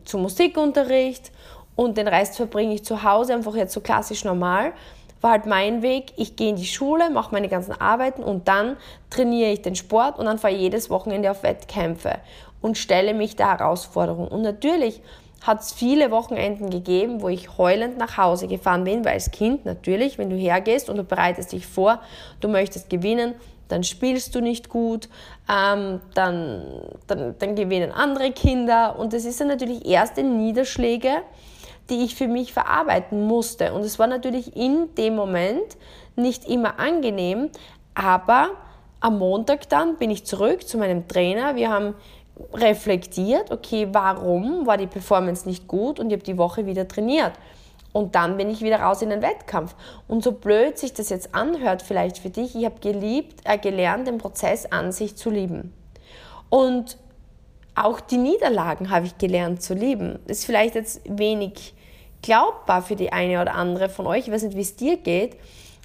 zum 0.05 0.23
Musikunterricht 0.23 1.33
und 1.75 1.99
den 1.99 2.07
Rest 2.07 2.37
verbringe 2.37 2.75
ich 2.75 2.85
zu 2.85 3.03
Hause, 3.03 3.35
einfach 3.35 3.57
jetzt 3.57 3.73
so 3.73 3.81
klassisch 3.81 4.25
normal. 4.25 4.73
War 5.21 5.33
halt 5.33 5.47
mein 5.47 5.83
Weg, 5.83 6.13
ich 6.17 6.37
gehe 6.37 6.51
in 6.51 6.57
die 6.57 6.67
Schule, 6.67 7.11
mache 7.11 7.33
meine 7.33 7.49
ganzen 7.49 7.73
Arbeiten 7.73 8.23
und 8.23 8.47
dann 8.47 8.77
trainiere 9.11 9.51
ich 9.51 9.63
den 9.63 9.75
Sport 9.75 10.19
und 10.19 10.27
dann 10.27 10.39
fahre 10.39 10.55
ich 10.55 10.61
jedes 10.61 10.91
Wochenende 10.91 11.31
auf 11.31 11.43
Wettkämpfe 11.43 12.19
und 12.61 12.79
stelle 12.79 13.15
mich 13.15 13.35
der 13.35 13.51
Herausforderung. 13.51 14.29
Und 14.29 14.43
natürlich 14.43 15.03
hat 15.45 15.61
es 15.61 15.73
viele 15.73 16.11
Wochenenden 16.11 16.71
gegeben, 16.71 17.21
wo 17.21 17.29
ich 17.29 17.59
heulend 17.59 17.99
nach 17.99 18.17
Hause 18.17 18.49
gefahren 18.49 18.85
bin, 18.85 19.05
weil 19.05 19.13
als 19.13 19.31
Kind 19.31 19.67
natürlich, 19.67 20.17
wenn 20.19 20.31
du 20.31 20.37
hergehst 20.37 20.89
und 20.89 20.97
du 20.97 21.05
bereitest 21.05 21.53
dich 21.53 21.67
vor, 21.67 22.01
du 22.41 22.49
möchtest 22.49 22.89
gewinnen, 22.89 23.35
dann 23.69 23.85
spielst 23.85 24.35
du 24.35 24.41
nicht 24.41 24.69
gut, 24.71 25.09
ähm, 25.51 26.01
dann, 26.15 26.63
dann, 27.07 27.35
dann 27.39 27.55
gewinnen 27.55 27.93
andere 27.93 28.33
Kinder 28.33 28.99
und 28.99 29.13
das 29.13 29.27
ist 29.27 29.41
dann 29.41 29.49
natürlich 29.49 29.87
erste 29.87 30.23
Niederschläge, 30.23 31.11
die 31.91 32.05
ich 32.05 32.15
für 32.15 32.29
mich 32.29 32.55
verarbeiten 32.55 33.27
musste. 33.27 33.75
Und 33.75 33.83
es 33.83 33.99
war 33.99 34.07
natürlich 34.07 34.57
in 34.57 34.95
dem 34.97 35.15
Moment 35.15 35.77
nicht 36.17 36.49
immer 36.49 36.79
angenehm, 36.79 37.51
aber 37.95 38.51
am 39.01 39.19
Montag 39.19 39.69
dann 39.69 39.97
bin 39.97 40.11
ich 40.11 40.25
zurück 40.25 40.67
zu 40.67 40.79
meinem 40.79 41.07
Trainer. 41.07 41.57
Wir 41.57 41.69
haben 41.69 41.95
reflektiert, 42.53 43.51
okay, 43.51 43.89
warum 43.93 44.67
war 44.67 44.77
die 44.77 44.87
Performance 44.87 45.49
nicht 45.49 45.69
gut 45.69 46.01
und 46.01 46.09
ich 46.09 46.15
habe 46.15 46.25
die 46.25 46.39
Woche 46.39 46.67
wieder 46.67 46.89
trainiert. 46.89 47.33
Und 47.93 48.17
dann 48.17 48.37
bin 48.37 48.51
ich 48.51 48.61
wieder 48.61 48.81
raus 48.81 49.03
in 49.03 49.11
den 49.11 49.23
Wettkampf. 49.23 49.77
Und 50.09 50.25
so 50.25 50.33
blöd 50.33 50.79
sich 50.79 50.95
das 50.95 51.11
jetzt 51.11 51.33
anhört, 51.33 51.81
vielleicht 51.81 52.19
für 52.19 52.31
dich, 52.31 52.57
ich 52.57 52.65
habe 52.65 52.81
geliebt, 52.81 53.41
äh, 53.45 53.57
gelernt, 53.57 54.09
den 54.09 54.19
Prozess 54.19 54.67
an 54.67 54.91
sich 54.91 55.15
zu 55.15 55.31
lieben. 55.31 55.73
Und 56.51 56.99
auch 57.77 58.01
die 58.01 58.17
Niederlagen 58.17 58.91
habe 58.91 59.07
ich 59.07 59.17
gelernt 59.19 59.63
zu 59.63 59.75
lieben. 59.75 60.19
Ist 60.27 60.45
vielleicht 60.45 60.75
jetzt 60.75 61.03
wenig 61.05 61.75
glaubbar 62.21 62.83
für 62.83 62.97
die 62.97 63.13
eine 63.13 63.41
oder 63.41 63.55
andere 63.55 63.89
von 63.89 64.09
euch. 64.09 64.27
Ich 64.27 64.33
weiß 64.33 64.43
nicht, 64.43 64.57
wie 64.57 64.63
es 64.63 64.75
dir 64.75 64.97
geht. 64.97 65.37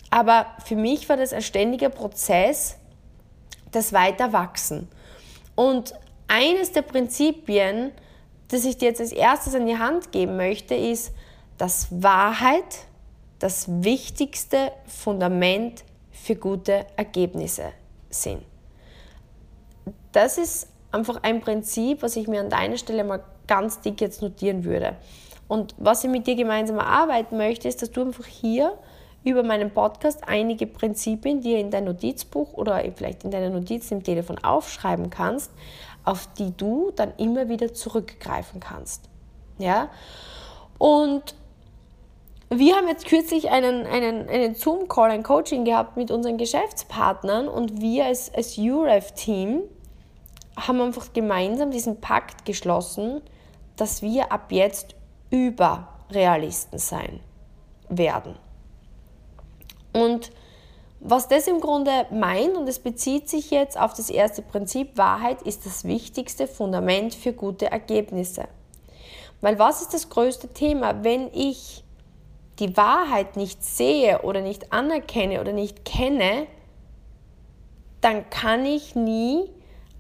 Aber 0.09 0.47
für 0.65 0.75
mich 0.75 1.07
war 1.09 1.17
das 1.17 1.31
ein 1.31 1.43
ständiger 1.43 1.89
Prozess, 1.89 2.77
das 3.71 3.93
Weiterwachsen. 3.93 4.87
Und 5.53 5.93
eines 6.29 6.71
der 6.71 6.83
Prinzipien, 6.83 7.91
das 8.47 8.65
ich 8.65 8.77
dir 8.77 8.89
jetzt 8.89 9.01
als 9.01 9.11
erstes 9.11 9.55
an 9.55 9.65
die 9.65 9.77
Hand 9.77 10.11
geben 10.11 10.37
möchte, 10.37 10.75
ist, 10.75 11.13
dass 11.57 11.87
Wahrheit 11.91 12.85
das 13.39 13.67
wichtigste 13.83 14.71
Fundament 14.85 15.83
für 16.11 16.35
gute 16.35 16.85
Ergebnisse 16.95 17.71
sind. 18.09 18.41
Das 20.11 20.37
ist 20.37 20.67
einfach 20.91 21.19
ein 21.23 21.41
Prinzip, 21.41 22.01
was 22.01 22.15
ich 22.15 22.27
mir 22.27 22.41
an 22.41 22.49
deiner 22.49 22.77
Stelle 22.77 23.03
mal 23.03 23.23
ganz 23.47 23.81
dick 23.81 24.01
jetzt 24.01 24.21
notieren 24.21 24.63
würde. 24.63 24.95
Und 25.47 25.73
was 25.77 26.03
ich 26.03 26.09
mit 26.09 26.27
dir 26.27 26.35
gemeinsam 26.35 26.77
erarbeiten 26.77 27.37
möchte, 27.37 27.67
ist, 27.67 27.81
dass 27.81 27.91
du 27.91 28.01
einfach 28.01 28.25
hier 28.25 28.77
über 29.23 29.43
meinen 29.43 29.71
Podcast 29.71 30.27
einige 30.27 30.65
Prinzipien, 30.67 31.41
die 31.41 31.53
in 31.53 31.71
dein 31.71 31.85
Notizbuch 31.85 32.53
oder 32.53 32.83
vielleicht 32.95 33.23
in 33.23 33.31
deiner 33.31 33.49
Notiz 33.49 33.91
im 33.91 34.03
Telefon 34.03 34.37
aufschreiben 34.43 35.09
kannst, 35.09 35.51
auf 36.09 36.27
die 36.39 36.57
du 36.57 36.91
dann 36.95 37.13
immer 37.17 37.49
wieder 37.49 37.71
zurückgreifen 37.71 38.59
kannst. 38.59 39.03
Ja? 39.59 39.89
Und 40.79 41.35
wir 42.49 42.75
haben 42.75 42.87
jetzt 42.87 43.05
kürzlich 43.05 43.51
einen, 43.51 43.85
einen, 43.85 44.27
einen 44.27 44.55
Zoom-Call, 44.55 45.11
ein 45.11 45.21
Coaching 45.21 45.65
gehabt 45.65 45.97
mit 45.97 46.09
unseren 46.09 46.37
Geschäftspartnern 46.39 47.47
und 47.47 47.79
wir 47.79 48.05
als, 48.05 48.33
als 48.33 48.57
UREF-Team 48.57 49.61
haben 50.57 50.81
einfach 50.81 51.13
gemeinsam 51.13 51.69
diesen 51.69 52.01
Pakt 52.01 52.43
geschlossen, 52.43 53.21
dass 53.75 54.01
wir 54.01 54.31
ab 54.31 54.51
jetzt 54.51 54.95
Überrealisten 55.29 56.79
sein 56.79 57.19
werden. 57.87 58.35
Und 59.93 60.31
was 61.01 61.27
das 61.27 61.47
im 61.47 61.61
Grunde 61.61 62.05
meint, 62.11 62.57
und 62.57 62.67
es 62.67 62.79
bezieht 62.79 63.29
sich 63.29 63.51
jetzt 63.51 63.79
auf 63.79 63.93
das 63.93 64.09
erste 64.09 64.41
Prinzip, 64.41 64.97
Wahrheit 64.97 65.41
ist 65.43 65.65
das 65.65 65.85
wichtigste 65.85 66.47
Fundament 66.47 67.15
für 67.15 67.31
gute 67.31 67.71
Ergebnisse. 67.71 68.45
Weil 69.41 69.57
was 69.57 69.81
ist 69.81 69.93
das 69.93 70.09
größte 70.09 70.49
Thema? 70.49 71.03
Wenn 71.03 71.29
ich 71.33 71.83
die 72.59 72.75
Wahrheit 72.75 73.37
nicht 73.37 73.63
sehe 73.63 74.21
oder 74.23 74.41
nicht 74.41 74.73
anerkenne 74.73 75.39
oder 75.39 75.53
nicht 75.53 75.85
kenne, 75.85 76.47
dann 78.01 78.29
kann 78.29 78.65
ich 78.65 78.95
nie 78.95 79.49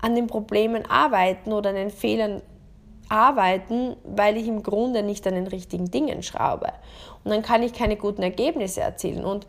an 0.01 0.15
den 0.15 0.27
Problemen 0.27 0.85
arbeiten 0.85 1.53
oder 1.53 1.69
an 1.69 1.75
den 1.77 1.89
Fehlern 1.89 2.41
arbeiten, 3.07 3.95
weil 4.03 4.37
ich 4.37 4.47
im 4.47 4.63
Grunde 4.63 5.03
nicht 5.03 5.25
an 5.25 5.33
den 5.33 5.47
richtigen 5.47 5.89
Dingen 5.89 6.23
schraube. 6.23 6.71
Und 7.23 7.31
dann 7.31 7.41
kann 7.41 7.63
ich 7.63 7.73
keine 7.73 7.95
guten 7.95 8.21
Ergebnisse 8.21 8.81
erzielen. 8.81 9.25
Und 9.25 9.47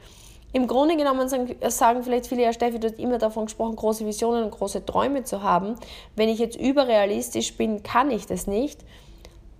im 0.52 0.66
Grunde 0.66 0.96
genommen 0.96 1.28
sagen, 1.28 1.54
sagen 1.68 2.02
vielleicht 2.02 2.26
viele, 2.26 2.42
ja 2.42 2.52
Steffi, 2.52 2.80
du 2.80 2.88
hast 2.88 2.98
immer 2.98 3.18
davon 3.18 3.46
gesprochen, 3.46 3.76
große 3.76 4.04
Visionen 4.04 4.44
und 4.44 4.50
große 4.50 4.84
Träume 4.84 5.22
zu 5.24 5.42
haben. 5.42 5.76
Wenn 6.16 6.28
ich 6.28 6.38
jetzt 6.38 6.58
überrealistisch 6.58 7.56
bin, 7.56 7.82
kann 7.82 8.10
ich 8.10 8.26
das 8.26 8.46
nicht. 8.46 8.80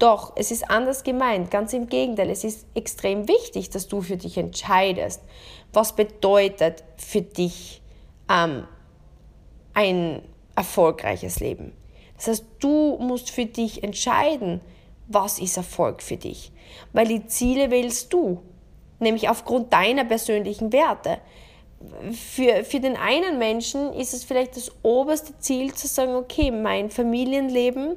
Doch, 0.00 0.32
es 0.34 0.50
ist 0.50 0.70
anders 0.70 1.04
gemeint, 1.04 1.50
ganz 1.50 1.72
im 1.74 1.86
Gegenteil. 1.86 2.30
Es 2.30 2.42
ist 2.42 2.66
extrem 2.74 3.28
wichtig, 3.28 3.70
dass 3.70 3.86
du 3.86 4.00
für 4.00 4.16
dich 4.16 4.38
entscheidest. 4.38 5.22
Was 5.72 5.94
bedeutet 5.94 6.82
für 6.96 7.20
dich 7.20 7.82
ähm, 8.28 8.66
ein 9.74 10.22
erfolgreiches 10.56 11.38
Leben? 11.40 11.72
Das 12.16 12.28
heißt, 12.28 12.44
du 12.60 12.96
musst 12.98 13.30
für 13.30 13.46
dich 13.46 13.84
entscheiden, 13.84 14.60
was 15.06 15.38
ist 15.38 15.56
Erfolg 15.56 16.02
für 16.02 16.16
dich. 16.16 16.50
Weil 16.92 17.08
die 17.08 17.26
Ziele 17.26 17.70
wählst 17.70 18.12
du, 18.12 18.40
nämlich 19.00 19.28
aufgrund 19.28 19.72
deiner 19.72 20.04
persönlichen 20.04 20.72
Werte. 20.72 21.18
Für, 22.12 22.64
für 22.64 22.80
den 22.80 22.96
einen 22.96 23.38
Menschen 23.38 23.92
ist 23.94 24.12
es 24.12 24.24
vielleicht 24.24 24.56
das 24.56 24.70
oberste 24.82 25.38
Ziel 25.38 25.72
zu 25.72 25.88
sagen, 25.88 26.14
okay, 26.14 26.50
mein 26.50 26.90
Familienleben, 26.90 27.96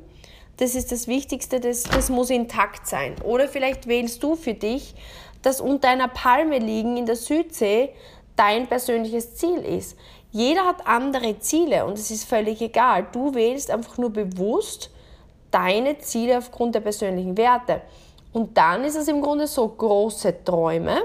das 0.57 0.75
ist 0.75 0.91
das 0.91 1.07
Wichtigste, 1.07 1.59
das, 1.59 1.83
das 1.83 2.09
muss 2.09 2.29
intakt 2.29 2.87
sein. 2.87 3.15
Oder 3.23 3.47
vielleicht 3.47 3.87
wählst 3.87 4.23
du 4.23 4.35
für 4.35 4.53
dich, 4.53 4.95
dass 5.41 5.59
unter 5.59 5.89
einer 5.89 6.07
Palme 6.07 6.59
liegen 6.59 6.95
in 6.95 7.05
der 7.05 7.17
Südsee 7.17 7.89
dein 8.35 8.67
persönliches 8.67 9.35
Ziel 9.35 9.59
ist. 9.59 9.97
Jeder 10.31 10.65
hat 10.65 10.87
andere 10.87 11.39
Ziele 11.39 11.85
und 11.85 11.93
es 11.97 12.09
ist 12.09 12.23
völlig 12.23 12.61
egal. 12.61 13.07
Du 13.11 13.35
wählst 13.35 13.69
einfach 13.69 13.97
nur 13.97 14.09
bewusst 14.11 14.89
deine 15.51 15.99
Ziele 15.99 16.39
aufgrund 16.39 16.73
der 16.73 16.79
persönlichen 16.79 17.37
Werte. 17.37 17.81
Und 18.33 18.57
dann 18.57 18.83
ist 18.83 18.95
es 18.95 19.07
im 19.07 19.21
Grunde 19.21 19.47
so 19.47 19.67
große 19.67 20.43
Träume. 20.43 21.03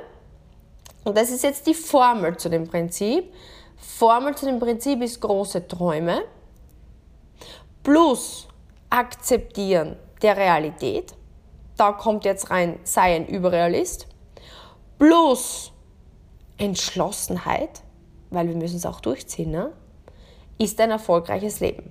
Und 1.04 1.16
das 1.16 1.30
ist 1.30 1.44
jetzt 1.44 1.66
die 1.66 1.74
Formel 1.74 2.36
zu 2.36 2.48
dem 2.48 2.66
Prinzip. 2.66 3.32
Formel 3.76 4.34
zu 4.34 4.46
dem 4.46 4.58
Prinzip 4.58 5.02
ist 5.02 5.20
große 5.20 5.68
Träume 5.68 6.22
plus 7.88 8.46
Akzeptieren 8.90 9.96
der 10.20 10.36
Realität. 10.36 11.14
Da 11.78 11.92
kommt 11.92 12.26
jetzt 12.26 12.50
rein, 12.50 12.78
sei 12.84 13.16
ein 13.16 13.26
Überrealist. 13.26 14.06
Plus 14.98 15.72
Entschlossenheit, 16.58 17.82
weil 18.28 18.48
wir 18.48 18.56
müssen 18.56 18.76
es 18.76 18.84
auch 18.84 19.00
durchziehen, 19.00 19.52
ne? 19.52 19.72
ist 20.58 20.80
ein 20.80 20.90
erfolgreiches 20.90 21.60
Leben. 21.60 21.90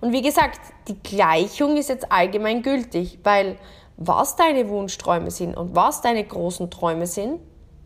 Und 0.00 0.12
wie 0.12 0.22
gesagt, 0.22 0.60
die 0.88 0.98
Gleichung 1.02 1.76
ist 1.76 1.88
jetzt 1.88 2.10
allgemein 2.10 2.62
gültig, 2.62 3.18
weil 3.24 3.56
was 3.96 4.36
deine 4.36 4.68
Wunschträume 4.68 5.30
sind 5.30 5.56
und 5.56 5.74
was 5.74 6.00
deine 6.00 6.24
großen 6.24 6.70
Träume 6.70 7.06
sind, 7.06 7.40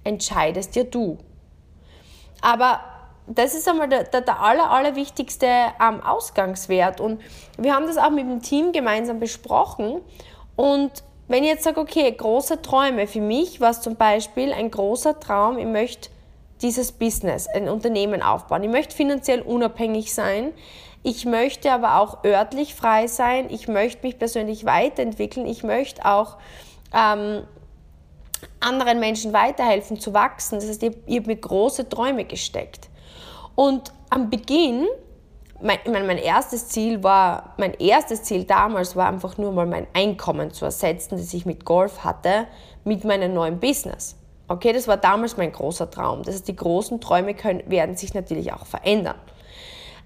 entscheidest 0.05 0.75
dir 0.75 0.85
du. 0.85 1.19
Aber 2.41 2.81
das 3.27 3.55
ist 3.55 3.69
einmal 3.69 3.89
der, 3.89 4.05
der, 4.05 4.21
der 4.21 4.41
aller, 4.41 4.71
allerwichtigste 4.71 5.47
ähm, 5.47 6.03
Ausgangswert. 6.03 7.01
Und 7.01 7.21
wir 7.57 7.75
haben 7.75 7.87
das 7.87 7.97
auch 7.97 8.11
mit 8.11 8.25
dem 8.25 8.43
Team 8.43 8.73
gemeinsam 8.73 9.21
besprochen. 9.21 10.01
Und 10.57 10.91
wenn 11.29 11.45
ich 11.45 11.51
jetzt 11.51 11.65
sage, 11.65 11.81
okay, 11.81 12.11
große 12.13 12.63
Träume, 12.63 13.07
für 13.07 13.21
mich 13.21 13.61
war 13.61 13.71
es 13.71 13.81
zum 13.81 13.97
Beispiel 13.97 14.53
ein 14.53 14.71
großer 14.71 15.19
Traum, 15.21 15.57
ich 15.57 15.67
möchte 15.67 16.11
dieses 16.61 16.93
Business, 16.93 17.49
ein 17.49 17.69
Unternehmen 17.69 18.23
aufbauen. 18.23 18.63
Ich 18.63 18.71
möchte 18.71 18.95
finanziell 18.95 19.41
unabhängig 19.41 20.15
sein. 20.15 20.53
Ich 21.03 21.25
möchte 21.25 21.73
aber 21.73 21.99
auch 21.99 22.25
örtlich 22.25 22.75
frei 22.75 23.09
sein. 23.09 23.51
Ich 23.51 23.67
möchte 23.67 24.07
mich 24.07 24.19
persönlich 24.19 24.65
weiterentwickeln. 24.65 25.47
Ich 25.47 25.65
möchte 25.65 26.05
auch 26.05 26.37
ähm, 26.95 27.43
anderen 28.61 29.01
Menschen 29.01 29.33
weiterhelfen 29.33 29.99
zu 29.99 30.15
wachsen. 30.15 30.57
Das 30.57 30.69
heißt, 30.69 30.83
ich, 30.83 30.97
ich 31.07 31.19
habe 31.19 31.29
mir 31.29 31.37
große 31.37 31.89
Träume 31.89 32.25
gesteckt. 32.25 32.89
Und 33.55 33.93
am 34.11 34.31
Beginn, 34.31 34.87
mein, 35.61 35.79
mein, 35.91 36.07
mein 36.07 36.19
erstes 36.19 36.69
Ziel 36.69 37.03
war, 37.03 37.55
mein 37.59 37.75
erstes 37.75 38.23
Ziel 38.23 38.45
damals 38.45 38.95
war 38.95 39.09
einfach 39.09 39.37
nur 39.39 39.53
mal 39.53 39.67
mein 39.67 39.87
Einkommen 39.95 40.53
zu 40.53 40.65
ersetzen, 40.65 41.17
das 41.17 41.35
ich 41.35 41.47
mit 41.47 41.65
Golf 41.65 42.05
hatte, 42.05 42.47
mit 42.85 43.05
meinem 43.05 43.35
neuen 43.35 43.59
Business. 43.59 44.17
Okay, 44.49 44.73
das 44.73 44.87
war 44.87 44.97
damals 44.97 45.37
mein 45.37 45.53
großer 45.53 45.91
Traum. 45.91 46.23
Das 46.23 46.35
heißt, 46.35 46.49
die 46.49 46.57
großen 46.57 47.01
Träume 47.01 47.35
können, 47.35 47.63
werden 47.67 47.97
sich 47.97 48.15
natürlich 48.15 48.53
auch 48.53 48.67
verändern. 48.67 49.17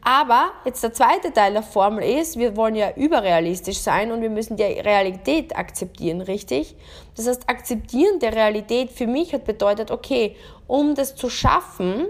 Aber 0.09 0.53
jetzt 0.65 0.85
der 0.85 0.93
zweite 0.93 1.33
Teil 1.33 1.55
der 1.55 1.65
Formel 1.65 2.05
ist, 2.05 2.39
wir 2.39 2.57
wollen 2.57 2.77
ja 2.77 2.93
überrealistisch 2.95 3.79
sein 3.79 4.13
und 4.13 4.23
wir 4.23 4.31
müssen 4.31 4.57
die 4.57 4.63
Realität 4.63 5.57
akzeptieren, 5.57 6.21
richtig? 6.21 6.77
Das 7.17 7.27
heißt, 7.27 7.49
akzeptieren 7.49 8.21
der 8.21 8.33
Realität 8.33 8.93
für 8.93 9.09
mich 9.09 9.35
hat 9.35 9.45
bedeutet, 9.45 9.91
okay, 9.91 10.37
um 10.69 10.95
das 10.95 11.17
zu 11.17 11.29
schaffen, 11.29 12.07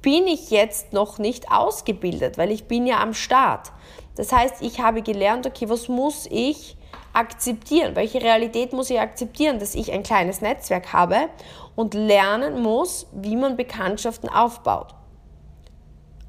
bin 0.00 0.28
ich 0.28 0.52
jetzt 0.52 0.92
noch 0.92 1.18
nicht 1.18 1.50
ausgebildet, 1.50 2.38
weil 2.38 2.52
ich 2.52 2.68
bin 2.68 2.86
ja 2.86 3.02
am 3.02 3.14
Start. 3.14 3.72
Das 4.14 4.30
heißt, 4.30 4.62
ich 4.62 4.80
habe 4.80 5.02
gelernt, 5.02 5.44
okay, 5.44 5.68
was 5.68 5.88
muss 5.88 6.28
ich 6.30 6.76
akzeptieren? 7.14 7.96
Welche 7.96 8.22
Realität 8.22 8.72
muss 8.72 8.90
ich 8.90 9.00
akzeptieren? 9.00 9.58
Dass 9.58 9.74
ich 9.74 9.90
ein 9.90 10.04
kleines 10.04 10.40
Netzwerk 10.40 10.92
habe 10.92 11.30
und 11.74 11.94
lernen 11.94 12.62
muss, 12.62 13.08
wie 13.10 13.34
man 13.34 13.56
Bekanntschaften 13.56 14.28
aufbaut. 14.28 14.94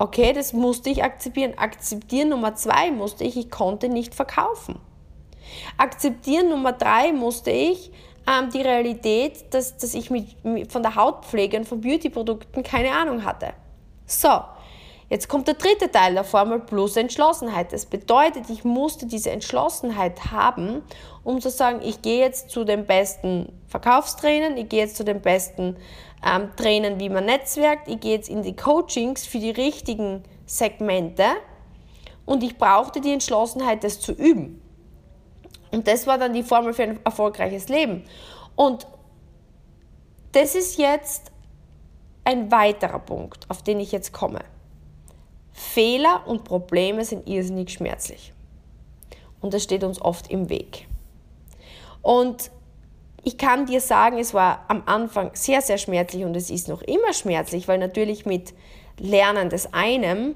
Okay, 0.03 0.33
das 0.33 0.51
musste 0.51 0.89
ich 0.89 1.01
akzeptieren. 1.01 1.53
Akzeptieren 1.57 2.27
Nummer 2.27 2.55
zwei 2.55 2.91
musste 2.91 3.23
ich, 3.23 3.37
ich 3.37 3.49
konnte 3.49 3.87
nicht 3.87 4.13
verkaufen. 4.13 4.77
Akzeptieren 5.77 6.49
Nummer 6.49 6.73
drei 6.73 7.13
musste 7.13 7.51
ich, 7.51 7.89
ähm, 8.27 8.49
die 8.49 8.61
Realität, 8.61 9.53
dass, 9.53 9.77
dass 9.77 9.93
ich 9.93 10.09
mit, 10.09 10.43
mit, 10.43 10.69
von 10.69 10.83
der 10.83 10.95
Hautpflege 10.95 11.55
und 11.55 11.65
von 11.65 11.79
Beautyprodukten 11.79 12.63
keine 12.63 12.91
Ahnung 12.91 13.23
hatte. 13.23 13.53
So, 14.05 14.41
jetzt 15.13 15.29
kommt 15.29 15.47
der 15.47 15.53
dritte 15.53 15.91
Teil 15.91 16.15
der 16.15 16.23
Formel 16.23 16.59
plus 16.59 16.97
Entschlossenheit. 16.97 17.71
Das 17.71 17.85
bedeutet, 17.85 18.49
ich 18.49 18.63
musste 18.63 19.05
diese 19.05 19.29
Entschlossenheit 19.29 20.31
haben, 20.31 20.81
um 21.23 21.39
zu 21.39 21.51
sagen, 21.51 21.81
ich 21.83 22.01
gehe 22.01 22.19
jetzt 22.19 22.49
zu 22.49 22.63
den 22.63 22.87
besten 22.87 23.53
Verkaufstrainern, 23.67 24.57
ich 24.57 24.69
gehe 24.69 24.79
jetzt 24.79 24.97
zu 24.97 25.03
den 25.03 25.21
besten 25.21 25.77
ähm, 26.25 26.49
Trainern, 26.55 26.99
wie 26.99 27.09
man 27.09 27.25
netzwerkt, 27.25 27.87
ich 27.89 27.99
gehe 27.99 28.15
jetzt 28.15 28.27
in 28.27 28.41
die 28.41 28.55
Coachings 28.55 29.27
für 29.27 29.37
die 29.37 29.51
richtigen 29.51 30.23
Segmente 30.47 31.25
und 32.25 32.41
ich 32.41 32.57
brauchte 32.57 32.99
die 32.99 33.13
Entschlossenheit, 33.13 33.83
das 33.83 33.99
zu 33.99 34.13
üben. 34.13 34.63
Und 35.69 35.87
das 35.87 36.07
war 36.07 36.17
dann 36.17 36.33
die 36.33 36.43
Formel 36.43 36.73
für 36.73 36.83
ein 36.83 36.99
erfolgreiches 37.03 37.69
Leben. 37.69 38.03
Und 38.55 38.87
das 40.31 40.55
ist 40.55 40.79
jetzt 40.79 41.31
ein 42.23 42.51
weiterer 42.51 42.97
Punkt, 42.99 43.47
auf 43.47 43.61
den 43.61 43.79
ich 43.79 43.91
jetzt 43.91 44.11
komme. 44.11 44.39
Fehler 45.53 46.23
und 46.25 46.43
Probleme 46.43 47.05
sind 47.05 47.27
irrsinnig 47.27 47.71
schmerzlich. 47.71 48.33
Und 49.39 49.53
das 49.53 49.63
steht 49.63 49.83
uns 49.83 50.01
oft 50.01 50.29
im 50.29 50.49
Weg. 50.49 50.87
Und 52.01 52.51
ich 53.23 53.37
kann 53.37 53.65
dir 53.65 53.79
sagen, 53.79 54.17
es 54.17 54.33
war 54.33 54.65
am 54.67 54.83
Anfang 54.85 55.31
sehr, 55.33 55.61
sehr 55.61 55.77
schmerzlich 55.77 56.25
und 56.25 56.35
es 56.35 56.49
ist 56.49 56.67
noch 56.67 56.81
immer 56.81 57.13
schmerzlich, 57.13 57.67
weil 57.67 57.77
natürlich 57.77 58.25
mit 58.25 58.53
Lernen 58.99 59.49
des 59.49 59.73
einen 59.73 60.35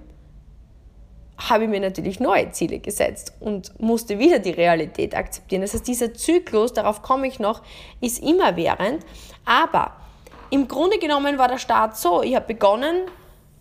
habe 1.37 1.65
ich 1.65 1.69
mir 1.69 1.79
natürlich 1.79 2.19
neue 2.19 2.51
Ziele 2.51 2.79
gesetzt 2.79 3.33
und 3.39 3.79
musste 3.79 4.17
wieder 4.17 4.39
die 4.39 4.51
Realität 4.51 5.15
akzeptieren. 5.15 5.61
Das 5.61 5.73
heißt, 5.73 5.87
dieser 5.87 6.13
Zyklus, 6.13 6.73
darauf 6.73 7.03
komme 7.03 7.27
ich 7.27 7.39
noch, 7.39 7.61
ist 8.01 8.23
immerwährend. 8.23 9.05
Aber 9.45 9.95
im 10.49 10.67
Grunde 10.67 10.97
genommen 10.97 11.37
war 11.37 11.47
der 11.47 11.59
Start 11.59 11.95
so, 11.95 12.23
ich 12.23 12.35
habe 12.35 12.47
begonnen, 12.47 13.03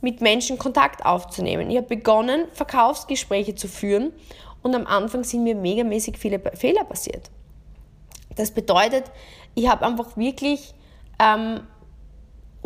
mit 0.00 0.20
Menschen 0.20 0.58
Kontakt 0.58 1.04
aufzunehmen. 1.04 1.70
Ich 1.70 1.76
habe 1.76 1.86
begonnen, 1.86 2.46
Verkaufsgespräche 2.52 3.54
zu 3.54 3.68
führen 3.68 4.12
und 4.62 4.74
am 4.74 4.86
Anfang 4.86 5.24
sind 5.24 5.42
mir 5.42 5.54
megamäßig 5.54 6.18
viele 6.18 6.40
Fehler 6.54 6.84
passiert. 6.84 7.30
Das 8.36 8.50
bedeutet, 8.50 9.04
ich 9.54 9.68
habe 9.68 9.86
einfach 9.86 10.16
wirklich 10.16 10.74
ähm, 11.18 11.60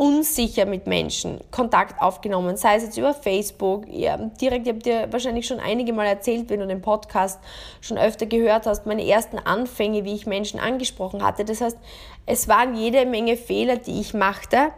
unsicher 0.01 0.65
mit 0.65 0.87
Menschen 0.87 1.39
Kontakt 1.51 2.01
aufgenommen, 2.01 2.57
sei 2.57 2.75
es 2.75 2.83
jetzt 2.83 2.97
über 2.97 3.13
Facebook, 3.13 3.85
ja, 3.87 4.17
direkt, 4.17 4.65
ich 4.65 4.73
habe 4.73 4.79
dir 4.79 5.07
wahrscheinlich 5.11 5.45
schon 5.45 5.59
einige 5.59 5.93
Mal 5.93 6.07
erzählt, 6.07 6.49
wenn 6.49 6.59
du 6.59 6.65
den 6.65 6.81
Podcast 6.81 7.39
schon 7.81 7.99
öfter 7.99 8.25
gehört 8.25 8.65
hast, 8.65 8.87
meine 8.87 9.07
ersten 9.07 9.37
Anfänge, 9.37 10.03
wie 10.03 10.13
ich 10.13 10.25
Menschen 10.25 10.59
angesprochen 10.59 11.23
hatte. 11.23 11.45
Das 11.45 11.61
heißt, 11.61 11.77
es 12.25 12.47
waren 12.47 12.75
jede 12.75 13.05
Menge 13.05 13.37
Fehler, 13.37 13.77
die 13.77 14.01
ich 14.01 14.15
machte 14.15 14.73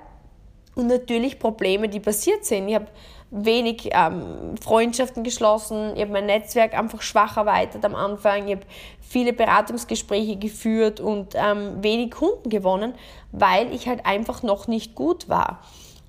und 0.75 0.87
natürlich 0.87 1.39
Probleme, 1.39 1.89
die 1.89 1.99
passiert 1.99 2.45
sind. 2.45 2.67
Ich 2.67 2.75
habe 2.75 2.87
wenig 3.31 3.89
ähm, 3.91 4.55
Freundschaften 4.61 5.23
geschlossen, 5.23 5.93
ich 5.95 6.01
habe 6.01 6.11
mein 6.11 6.27
Netzwerk 6.27 6.77
einfach 6.77 7.01
schwach 7.01 7.37
erweitert 7.37 7.83
am 7.83 7.95
Anfang, 7.95 8.47
ich 8.47 8.55
habe 8.55 8.65
viele 9.01 9.33
Beratungsgespräche 9.33 10.35
geführt 10.35 10.99
und 10.99 11.33
ähm, 11.35 11.83
wenig 11.83 12.11
Kunden 12.11 12.49
gewonnen, 12.49 12.93
weil 13.31 13.73
ich 13.73 13.87
halt 13.87 14.05
einfach 14.05 14.43
noch 14.43 14.67
nicht 14.67 14.93
gut 14.93 15.29
war. 15.29 15.61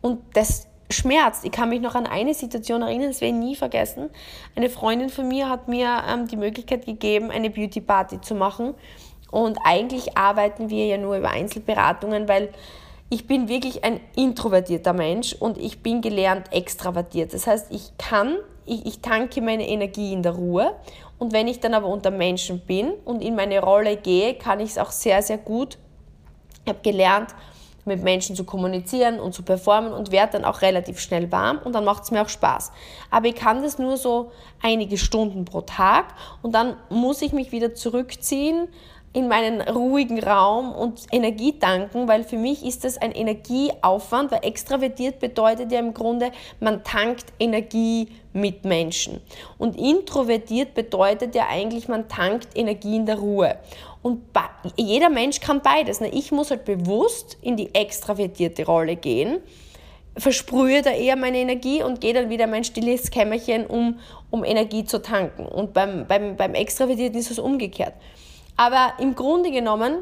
Und 0.02 0.21
das 0.35 0.66
schmerzt. 0.90 1.44
Ich 1.47 1.52
kann 1.52 1.71
mich 1.71 1.80
noch 1.80 1.94
an 1.94 2.06
eine 2.06 2.35
Situation 2.35 2.83
erinnern, 2.83 3.09
das 3.09 3.23
werde 3.23 3.35
ich 3.35 3.40
nie 3.42 3.56
vergessen. 3.56 4.11
Eine 4.54 4.68
Freundin 4.68 5.09
von 5.09 5.26
mir 5.26 5.49
hat 5.49 5.66
mir 5.66 6.02
ähm, 6.06 6.26
die 6.28 6.37
Möglichkeit 6.37 6.85
gegeben, 6.85 7.30
eine 7.30 7.49
Beauty 7.49 7.80
Party 7.80 8.21
zu 8.21 8.35
machen. 8.35 8.75
Und 9.30 9.59
eigentlich 9.64 10.16
arbeiten 10.16 10.71
wir 10.71 10.87
ja 10.87 10.99
nur 10.99 11.16
über 11.16 11.30
Einzelberatungen, 11.30 12.28
weil 12.28 12.50
ich 13.11 13.26
bin 13.26 13.49
wirklich 13.49 13.84
ein 13.84 14.00
introvertierter 14.16 14.92
Mensch 14.92 15.34
und 15.34 15.58
ich 15.58 15.82
bin 15.82 16.00
gelernt 16.00 16.52
extravertiert. 16.52 17.32
Das 17.34 17.46
heißt, 17.46 17.66
ich 17.70 17.96
kann, 17.99 18.37
ich, 18.66 18.87
ich 18.87 19.00
tanke 19.00 19.40
meine 19.40 19.68
Energie 19.68 20.12
in 20.12 20.23
der 20.23 20.32
Ruhe 20.32 20.75
und 21.18 21.32
wenn 21.32 21.49
ich 21.49 21.61
dann 21.61 21.75
aber 21.75 21.87
unter 21.87 22.11
Menschen 22.11 22.61
bin 22.61 22.92
und 23.04 23.23
in 23.23 23.34
meine 23.34 23.61
Rolle 23.61 23.96
gehe, 23.96 24.34
kann 24.34 24.61
ich 24.61 24.70
es 24.70 24.78
auch 24.78 24.90
sehr, 24.90 25.23
sehr 25.23 25.38
gut. 25.38 25.78
Ich 26.64 26.68
habe 26.70 26.80
gelernt, 26.82 27.34
mit 27.84 28.02
Menschen 28.02 28.34
zu 28.34 28.44
kommunizieren 28.44 29.20
und 29.20 29.34
zu 29.34 29.42
performen 29.42 29.92
und 29.92 30.11
werde 30.11 30.32
dann 30.32 30.44
auch 30.44 30.62
relativ 30.62 30.99
schnell 31.00 31.30
warm 31.30 31.58
und 31.62 31.75
dann 31.75 31.84
macht 31.84 32.04
es 32.04 32.11
mir 32.11 32.23
auch 32.23 32.28
Spaß. 32.28 32.73
Aber 33.11 33.26
ich 33.26 33.34
kann 33.34 33.62
das 33.62 33.78
nur 33.78 33.96
so 33.96 34.32
einige 34.62 34.96
Stunden 34.96 35.44
pro 35.44 35.61
Tag 35.61 36.06
und 36.42 36.54
dann 36.54 36.76
muss 36.88 37.23
ich 37.23 37.32
mich 37.32 37.52
wieder 37.52 37.75
zurückziehen 37.75 38.68
in 39.14 39.28
meinen 39.28 39.61
ruhigen 39.61 40.23
Raum 40.23 40.73
und 40.73 41.06
Energie 41.12 41.56
tanken, 41.56 42.09
weil 42.09 42.25
für 42.25 42.37
mich 42.37 42.64
ist 42.64 42.83
das 42.83 42.99
ein 42.99 43.12
Energieaufwand, 43.12 44.33
weil 44.33 44.40
extravertiert 44.42 45.21
bedeutet 45.21 45.71
ja 45.71 45.78
im 45.78 45.94
Grunde, 45.94 46.33
man 46.59 46.83
tankt 46.83 47.26
Energie 47.38 48.09
mit 48.33 48.64
Menschen. 48.64 49.21
Und 49.56 49.78
introvertiert 49.78 50.75
bedeutet 50.75 51.37
ja 51.37 51.47
eigentlich, 51.49 51.87
man 51.87 52.09
tankt 52.09 52.49
Energie 52.56 52.97
in 52.97 53.06
der 53.06 53.21
Ruhe. 53.21 53.56
Und 54.02 54.23
jeder 54.76 55.11
Mensch 55.11 55.38
kann 55.38 55.62
beides. 55.62 56.00
Ne? 56.00 56.09
Ich 56.09 56.33
muss 56.33 56.50
halt 56.50 56.64
bewusst 56.64 57.38
in 57.40 57.56
die 57.56 57.73
extravertierte 57.73 58.66
Rolle 58.66 58.97
gehen, 58.97 59.38
versprühe 60.16 60.83
da 60.83 60.90
eher 60.90 61.14
meine 61.14 61.38
Energie 61.38 61.85
und 61.85 62.00
gehe 62.00 62.14
dann 62.14 62.30
wieder 62.30 62.44
in 62.44 62.50
mein 62.50 62.64
stilles 62.64 63.12
Kämmerchen, 63.12 63.64
um, 63.66 64.00
um 64.30 64.42
Energie 64.42 64.85
zu 64.85 65.00
tanken. 65.00 65.47
Und 65.47 65.73
beim, 65.73 66.04
beim, 66.09 66.35
beim 66.35 66.54
Extravertierten 66.54 67.18
ist 67.18 67.30
es 67.30 67.38
umgekehrt. 67.38 67.94
Aber 68.56 68.94
im 68.99 69.14
Grunde 69.14 69.50
genommen 69.50 69.99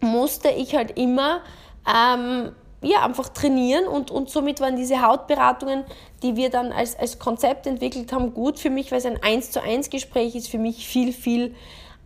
musste 0.00 0.48
ich 0.50 0.74
halt 0.74 0.98
immer 0.98 1.40
ähm, 1.86 2.52
ja, 2.80 3.04
einfach 3.04 3.28
trainieren 3.28 3.86
und, 3.86 4.10
und 4.10 4.30
somit 4.30 4.60
waren 4.60 4.76
diese 4.76 5.02
Hautberatungen, 5.02 5.84
die 6.22 6.36
wir 6.36 6.50
dann 6.50 6.72
als, 6.72 6.96
als 6.98 7.18
Konzept 7.18 7.66
entwickelt 7.66 8.12
haben, 8.12 8.34
gut 8.34 8.58
für 8.58 8.70
mich, 8.70 8.92
weil 8.92 8.98
es 8.98 9.06
ein 9.06 9.20
1 9.22 9.50
zu 9.50 9.62
1 9.62 9.90
Gespräch 9.90 10.36
ist, 10.36 10.48
für 10.48 10.58
mich 10.58 10.86
viel, 10.86 11.12
viel 11.12 11.54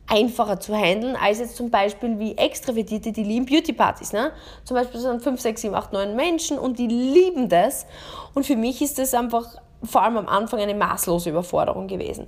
einfacher 0.07 0.61
zu 0.61 0.75
handeln, 0.75 1.17
als 1.17 1.39
jetzt 1.39 1.57
zum 1.57 1.71
Beispiel 1.71 2.19
wie 2.19 2.37
Extravertierte, 2.37 3.13
die 3.13 3.23
lieben 3.23 3.47
Beauty-Partys. 3.47 4.13
Ne? 4.13 4.33
Zum 4.65 4.77
Beispiel 4.77 5.01
sind 5.01 5.23
5, 5.23 5.41
6, 5.41 5.61
7, 5.63 5.75
8, 5.75 5.93
9 5.93 6.17
Menschen 6.17 6.59
und 6.59 6.79
die 6.79 6.87
lieben 6.87 7.49
das. 7.49 7.87
Und 8.35 8.47
für 8.47 8.57
mich 8.57 8.83
ist 8.83 8.99
das 8.99 9.15
einfach 9.15 9.47
vor 9.83 10.03
allem 10.03 10.17
am 10.17 10.29
Anfang 10.29 10.61
eine 10.61 10.75
maßlose 10.75 11.31
Überforderung 11.31 11.87
gewesen. 11.87 12.27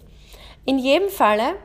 In 0.67 0.79
jedem 0.79 1.09
Falle 1.09 1.57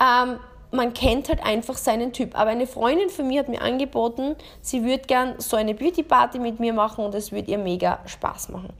ähm, 0.00 0.38
man 0.74 0.92
kennt 0.94 1.28
halt 1.28 1.44
einfach 1.44 1.76
seinen 1.76 2.12
Typ. 2.12 2.38
Aber 2.38 2.50
eine 2.50 2.66
Freundin 2.66 3.08
von 3.08 3.26
mir 3.26 3.40
hat 3.40 3.48
mir 3.48 3.62
angeboten, 3.62 4.36
sie 4.60 4.84
würde 4.84 5.04
gern 5.06 5.34
so 5.38 5.56
eine 5.56 5.74
Beauty 5.74 6.02
Party 6.02 6.38
mit 6.38 6.60
mir 6.60 6.72
machen 6.72 7.04
und 7.04 7.14
es 7.14 7.32
würde 7.32 7.50
ihr 7.50 7.58
mega 7.58 8.00
Spaß 8.06 8.50
machen. 8.50 8.70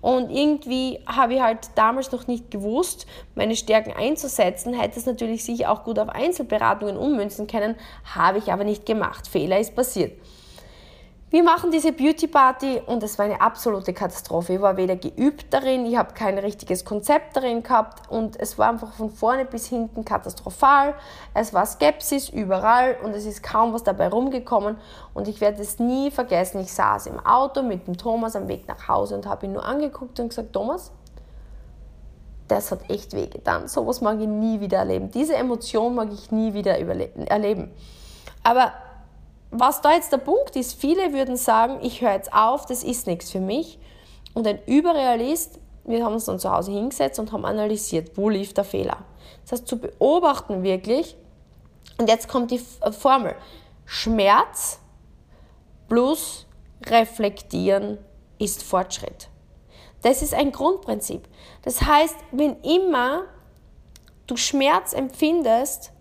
Und 0.00 0.30
irgendwie 0.30 1.00
habe 1.06 1.34
ich 1.34 1.40
halt 1.42 1.70
damals 1.74 2.10
noch 2.10 2.26
nicht 2.26 2.50
gewusst, 2.50 3.06
meine 3.34 3.54
Stärken 3.54 3.92
einzusetzen, 3.92 4.72
hätte 4.72 4.98
es 4.98 5.04
natürlich 5.04 5.44
sich 5.44 5.66
auch 5.66 5.84
gut 5.84 5.98
auf 5.98 6.08
Einzelberatungen 6.08 6.96
ummünzen 6.96 7.46
können, 7.46 7.76
habe 8.14 8.38
ich 8.38 8.50
aber 8.50 8.64
nicht 8.64 8.86
gemacht. 8.86 9.28
Fehler 9.28 9.60
ist 9.60 9.76
passiert. 9.76 10.12
Wir 11.32 11.44
machen 11.44 11.70
diese 11.70 11.92
Beauty 11.92 12.26
Party 12.26 12.82
und 12.86 13.04
es 13.04 13.16
war 13.16 13.24
eine 13.24 13.40
absolute 13.40 13.92
Katastrophe. 13.92 14.54
Ich 14.54 14.60
war 14.60 14.76
weder 14.76 14.96
geübt 14.96 15.46
darin, 15.50 15.86
ich 15.86 15.96
habe 15.96 16.12
kein 16.12 16.36
richtiges 16.36 16.84
Konzept 16.84 17.36
darin 17.36 17.62
gehabt 17.62 18.10
und 18.10 18.36
es 18.40 18.58
war 18.58 18.68
einfach 18.68 18.92
von 18.94 19.10
vorne 19.10 19.44
bis 19.44 19.68
hinten 19.68 20.04
katastrophal. 20.04 20.96
Es 21.32 21.54
war 21.54 21.66
Skepsis 21.66 22.30
überall 22.30 22.96
und 23.04 23.12
es 23.12 23.26
ist 23.26 23.44
kaum 23.44 23.72
was 23.72 23.84
dabei 23.84 24.08
rumgekommen 24.08 24.76
und 25.14 25.28
ich 25.28 25.40
werde 25.40 25.62
es 25.62 25.78
nie 25.78 26.10
vergessen. 26.10 26.62
Ich 26.62 26.72
saß 26.72 27.06
im 27.06 27.24
Auto 27.24 27.62
mit 27.62 27.86
dem 27.86 27.96
Thomas 27.96 28.34
am 28.34 28.48
Weg 28.48 28.66
nach 28.66 28.88
Hause 28.88 29.14
und 29.14 29.26
habe 29.26 29.46
ihn 29.46 29.52
nur 29.52 29.64
angeguckt 29.64 30.18
und 30.18 30.30
gesagt, 30.30 30.52
Thomas, 30.52 30.90
das 32.48 32.72
hat 32.72 32.90
echt 32.90 33.14
wehgetan. 33.14 33.68
Sowas 33.68 34.00
mag 34.00 34.18
ich 34.18 34.26
nie 34.26 34.58
wieder 34.58 34.78
erleben. 34.78 35.12
Diese 35.12 35.36
Emotion 35.36 35.94
mag 35.94 36.08
ich 36.12 36.32
nie 36.32 36.54
wieder 36.54 36.76
erleben. 36.76 37.70
Aber 38.42 38.72
was 39.50 39.80
da 39.80 39.94
jetzt 39.94 40.12
der 40.12 40.18
Punkt 40.18 40.54
ist, 40.56 40.80
viele 40.80 41.12
würden 41.12 41.36
sagen, 41.36 41.78
ich 41.82 42.00
höre 42.00 42.12
jetzt 42.12 42.32
auf, 42.32 42.66
das 42.66 42.84
ist 42.84 43.06
nichts 43.06 43.30
für 43.30 43.40
mich. 43.40 43.78
Und 44.34 44.46
ein 44.46 44.60
Überrealist, 44.66 45.58
wir 45.84 46.04
haben 46.04 46.14
uns 46.14 46.26
dann 46.26 46.38
zu 46.38 46.50
Hause 46.50 46.72
hingesetzt 46.72 47.18
und 47.18 47.32
haben 47.32 47.44
analysiert, 47.44 48.16
wo 48.16 48.28
lief 48.28 48.54
der 48.54 48.64
Fehler. 48.64 48.98
Das 49.42 49.52
heißt, 49.52 49.68
zu 49.68 49.78
beobachten 49.78 50.62
wirklich, 50.62 51.16
und 51.98 52.08
jetzt 52.08 52.28
kommt 52.28 52.50
die 52.50 52.60
äh, 52.80 52.92
Formel, 52.92 53.34
Schmerz 53.84 54.78
plus 55.88 56.46
reflektieren 56.86 57.98
ist 58.38 58.62
Fortschritt. 58.62 59.28
Das 60.02 60.22
ist 60.22 60.32
ein 60.32 60.52
Grundprinzip. 60.52 61.28
Das 61.62 61.82
heißt, 61.82 62.16
wenn 62.30 62.56
immer 62.62 63.24
du 64.26 64.36
Schmerz 64.36 64.92
empfindest, 64.92 65.92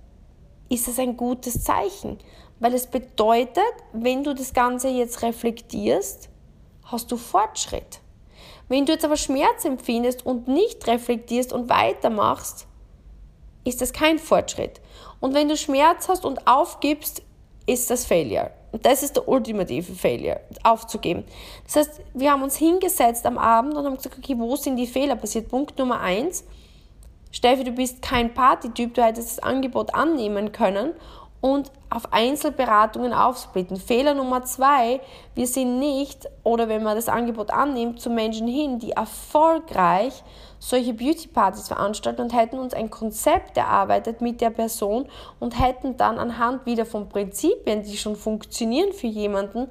ist 0.69 0.87
es 0.87 0.99
ein 0.99 1.17
gutes 1.17 1.63
Zeichen. 1.63 2.19
Weil 2.59 2.73
es 2.73 2.87
bedeutet, 2.87 3.63
wenn 3.93 4.23
du 4.23 4.35
das 4.35 4.53
Ganze 4.53 4.89
jetzt 4.89 5.21
reflektierst, 5.21 6.29
hast 6.83 7.11
du 7.11 7.17
Fortschritt. 7.17 8.01
Wenn 8.67 8.85
du 8.85 8.91
jetzt 8.91 9.05
aber 9.05 9.17
Schmerz 9.17 9.65
empfindest 9.65 10.25
und 10.25 10.47
nicht 10.47 10.85
reflektierst 10.87 11.53
und 11.53 11.69
weitermachst, 11.69 12.67
ist 13.63 13.81
das 13.81 13.93
kein 13.93 14.19
Fortschritt. 14.19 14.81
Und 15.19 15.33
wenn 15.33 15.49
du 15.49 15.57
Schmerz 15.57 16.07
hast 16.07 16.25
und 16.25 16.47
aufgibst, 16.47 17.23
ist 17.65 17.89
das 17.89 18.05
Failure. 18.05 18.51
Und 18.71 18.85
das 18.85 19.03
ist 19.03 19.15
der 19.15 19.27
ultimative 19.27 19.93
Failure, 19.93 20.41
aufzugeben. 20.63 21.23
Das 21.65 21.75
heißt, 21.77 22.01
wir 22.13 22.31
haben 22.31 22.43
uns 22.43 22.57
hingesetzt 22.57 23.25
am 23.25 23.37
Abend 23.37 23.75
und 23.75 23.85
haben 23.85 23.95
gesagt, 23.95 24.17
okay, 24.17 24.35
wo 24.37 24.55
sind 24.55 24.75
die 24.75 24.87
Fehler 24.87 25.15
passiert? 25.15 25.49
Punkt 25.49 25.77
Nummer 25.77 25.99
eins, 26.01 26.43
Steffi, 27.31 27.63
du 27.63 27.71
bist 27.71 28.01
kein 28.01 28.33
Partytyp, 28.33 28.93
du 28.93 29.03
hättest 29.03 29.37
das 29.37 29.39
Angebot 29.39 29.93
annehmen 29.93 30.51
können 30.51 30.93
und 31.41 31.71
auf 31.89 32.13
Einzelberatungen 32.13 33.13
aufsplitten. 33.13 33.77
Fehler 33.77 34.13
Nummer 34.13 34.43
zwei, 34.43 35.01
wir 35.35 35.47
sind 35.47 35.79
nicht, 35.79 36.27
oder 36.43 36.67
wenn 36.67 36.83
man 36.83 36.95
das 36.95 37.09
Angebot 37.09 37.51
annimmt, 37.51 38.01
zu 38.01 38.09
Menschen 38.09 38.47
hin, 38.47 38.79
die 38.79 38.91
erfolgreich 38.91 40.23
solche 40.59 40.93
Beauty-Partys 40.93 41.69
veranstalten 41.69 42.21
und 42.21 42.35
hätten 42.35 42.59
uns 42.59 42.73
ein 42.73 42.89
Konzept 42.89 43.57
erarbeitet 43.57 44.21
mit 44.21 44.41
der 44.41 44.49
Person 44.49 45.07
und 45.39 45.59
hätten 45.59 45.95
dann 45.95 46.19
anhand 46.19 46.65
wieder 46.65 46.85
von 46.85 47.07
Prinzipien, 47.07 47.83
die 47.83 47.97
schon 47.97 48.17
funktionieren 48.17 48.91
für 48.91 49.07
jemanden, 49.07 49.69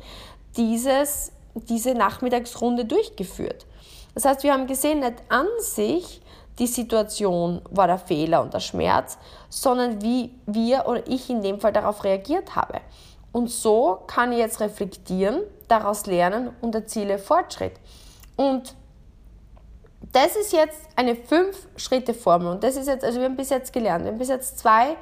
dieses, 0.56 1.32
diese 1.54 1.94
Nachmittagsrunde 1.94 2.86
durchgeführt. 2.86 3.66
Das 4.14 4.24
heißt, 4.24 4.42
wir 4.42 4.52
haben 4.52 4.66
gesehen, 4.66 5.00
nicht 5.00 5.22
an 5.28 5.46
sich 5.60 6.22
die 6.58 6.66
Situation 6.66 7.62
war 7.70 7.86
der 7.86 7.98
Fehler 7.98 8.42
und 8.42 8.52
der 8.54 8.60
Schmerz, 8.60 9.18
sondern 9.48 10.02
wie 10.02 10.34
wir 10.46 10.86
oder 10.86 11.06
ich 11.06 11.30
in 11.30 11.42
dem 11.42 11.60
Fall 11.60 11.72
darauf 11.72 12.04
reagiert 12.04 12.56
habe. 12.56 12.80
Und 13.32 13.50
so 13.50 14.02
kann 14.06 14.32
ich 14.32 14.38
jetzt 14.38 14.60
reflektieren, 14.60 15.40
daraus 15.68 16.06
lernen 16.06 16.50
und 16.60 16.74
erziele 16.74 17.18
Fortschritt. 17.18 17.74
Und 18.36 18.74
das 20.12 20.36
ist 20.36 20.52
jetzt 20.52 20.80
eine 20.96 21.14
Fünf-Schritte-Formel. 21.14 22.48
Und 22.52 22.64
das 22.64 22.76
ist 22.76 22.86
jetzt, 22.86 23.04
also 23.04 23.18
wir 23.18 23.26
haben 23.26 23.36
bis 23.36 23.50
jetzt 23.50 23.72
gelernt, 23.72 24.04
wir 24.04 24.12
haben 24.12 24.18
bis 24.18 24.28
jetzt 24.28 24.58
zwei, 24.58 24.96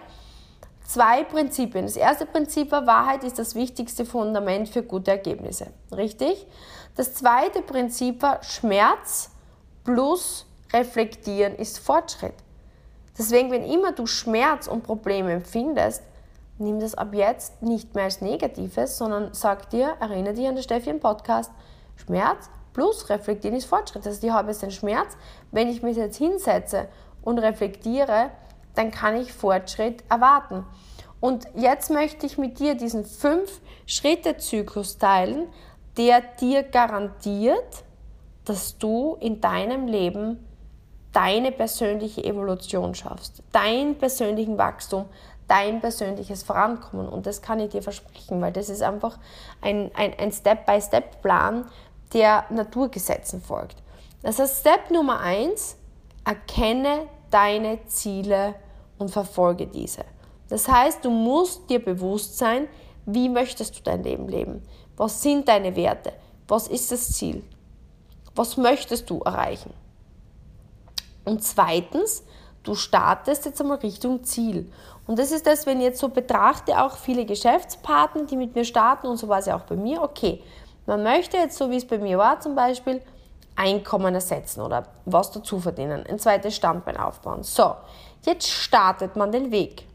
zwei 0.84 1.22
Prinzipien. 1.24 1.86
Das 1.86 1.96
erste 1.96 2.26
Prinzip 2.26 2.72
war, 2.72 2.86
Wahrheit 2.86 3.22
ist 3.22 3.38
das 3.38 3.54
wichtigste 3.54 4.04
Fundament 4.04 4.68
für 4.68 4.82
gute 4.82 5.12
Ergebnisse. 5.12 5.68
Richtig? 5.92 6.46
Das 6.96 7.14
zweite 7.14 7.62
Prinzip 7.62 8.22
war 8.22 8.42
Schmerz 8.42 9.30
plus 9.84 10.45
Reflektieren 10.72 11.54
ist 11.56 11.78
Fortschritt. 11.78 12.34
Deswegen, 13.18 13.50
wenn 13.50 13.64
immer 13.64 13.92
du 13.92 14.06
Schmerz 14.06 14.66
und 14.66 14.82
Probleme 14.82 15.32
empfindest, 15.32 16.02
nimm 16.58 16.80
das 16.80 16.94
ab 16.94 17.14
jetzt 17.14 17.62
nicht 17.62 17.94
mehr 17.94 18.04
als 18.04 18.20
Negatives, 18.20 18.98
sondern 18.98 19.32
sag 19.32 19.70
dir, 19.70 19.96
erinnere 20.00 20.34
dich 20.34 20.46
an 20.46 20.56
den 20.56 20.62
Steffi 20.62 20.90
im 20.90 21.00
Podcast, 21.00 21.50
Schmerz 21.96 22.50
plus 22.76 23.08
Reflektieren 23.08 23.56
ist 23.56 23.64
Fortschritt. 23.64 24.04
Das 24.04 24.14
heißt, 24.14 24.24
ich 24.24 24.30
habe 24.30 24.48
jetzt 24.48 24.62
den 24.62 24.70
Schmerz, 24.70 25.16
wenn 25.50 25.68
ich 25.68 25.82
mich 25.82 25.96
jetzt 25.96 26.18
hinsetze 26.18 26.88
und 27.22 27.38
reflektiere, 27.38 28.30
dann 28.74 28.90
kann 28.90 29.16
ich 29.16 29.32
Fortschritt 29.32 30.04
erwarten. 30.10 30.66
Und 31.18 31.48
jetzt 31.54 31.90
möchte 31.90 32.26
ich 32.26 32.36
mit 32.36 32.58
dir 32.58 32.74
diesen 32.74 33.06
fünf-Schritte-Zyklus 33.06 34.98
teilen, 34.98 35.48
der 35.96 36.20
dir 36.20 36.62
garantiert, 36.62 37.84
dass 38.44 38.76
du 38.76 39.16
in 39.20 39.40
deinem 39.40 39.86
Leben 39.86 40.46
deine 41.16 41.50
persönliche 41.50 42.22
Evolution 42.22 42.94
schaffst, 42.94 43.42
dein 43.50 43.96
persönlichen 43.96 44.58
Wachstum, 44.58 45.06
dein 45.48 45.80
persönliches 45.80 46.42
Vorankommen. 46.42 47.08
Und 47.08 47.24
das 47.24 47.40
kann 47.40 47.58
ich 47.58 47.70
dir 47.70 47.80
versprechen, 47.80 48.42
weil 48.42 48.52
das 48.52 48.68
ist 48.68 48.82
einfach 48.82 49.18
ein, 49.62 49.90
ein, 49.94 50.12
ein 50.18 50.30
Step-by-Step-Plan, 50.30 51.64
der 52.12 52.44
Naturgesetzen 52.50 53.40
folgt. 53.40 53.82
Das 54.22 54.38
heißt, 54.38 54.60
Step 54.60 54.90
Nummer 54.90 55.20
eins, 55.20 55.78
erkenne 56.26 57.06
deine 57.30 57.82
Ziele 57.86 58.54
und 58.98 59.10
verfolge 59.10 59.66
diese. 59.66 60.04
Das 60.50 60.68
heißt, 60.68 61.02
du 61.02 61.08
musst 61.08 61.70
dir 61.70 61.82
bewusst 61.82 62.36
sein, 62.36 62.68
wie 63.06 63.30
möchtest 63.30 63.78
du 63.78 63.82
dein 63.82 64.02
Leben 64.02 64.28
leben? 64.28 64.62
Was 64.98 65.22
sind 65.22 65.48
deine 65.48 65.76
Werte? 65.76 66.12
Was 66.46 66.68
ist 66.68 66.92
das 66.92 67.12
Ziel? 67.12 67.42
Was 68.34 68.58
möchtest 68.58 69.08
du 69.08 69.20
erreichen? 69.20 69.72
Und 71.26 71.42
zweitens, 71.44 72.24
du 72.62 72.74
startest 72.74 73.44
jetzt 73.44 73.60
einmal 73.60 73.78
Richtung 73.78 74.24
Ziel. 74.24 74.72
Und 75.06 75.18
das 75.18 75.30
ist 75.32 75.46
das, 75.46 75.66
wenn 75.66 75.78
ich 75.78 75.84
jetzt 75.84 76.00
so 76.00 76.08
betrachte, 76.08 76.82
auch 76.82 76.96
viele 76.96 77.26
Geschäftspartner, 77.26 78.24
die 78.24 78.36
mit 78.36 78.54
mir 78.54 78.64
starten 78.64 79.06
und 79.06 79.18
so 79.18 79.28
war 79.28 79.40
es 79.40 79.46
ja 79.46 79.56
auch 79.56 79.64
bei 79.64 79.76
mir, 79.76 80.02
okay, 80.02 80.42
man 80.86 81.02
möchte 81.02 81.36
jetzt, 81.36 81.58
so 81.58 81.70
wie 81.70 81.76
es 81.76 81.86
bei 81.86 81.98
mir 81.98 82.16
war 82.16 82.40
zum 82.40 82.54
Beispiel, 82.54 83.02
Einkommen 83.58 84.14
ersetzen 84.14 84.60
oder 84.60 84.86
was 85.06 85.30
dazu 85.30 85.58
verdienen, 85.58 86.04
ein 86.06 86.18
zweites 86.18 86.54
Standbein 86.54 86.98
aufbauen. 86.98 87.42
So, 87.42 87.74
jetzt 88.22 88.48
startet 88.48 89.16
man 89.16 89.32
den 89.32 89.50
Weg. 89.50 89.86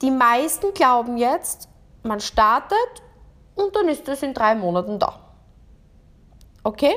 Die 0.00 0.10
meisten 0.10 0.72
glauben 0.72 1.18
jetzt, 1.18 1.68
man 2.02 2.18
startet 2.20 2.78
und 3.54 3.76
dann 3.76 3.88
ist 3.88 4.08
das 4.08 4.22
in 4.22 4.32
drei 4.32 4.54
Monaten 4.54 4.98
da. 4.98 5.18
Okay? 6.64 6.96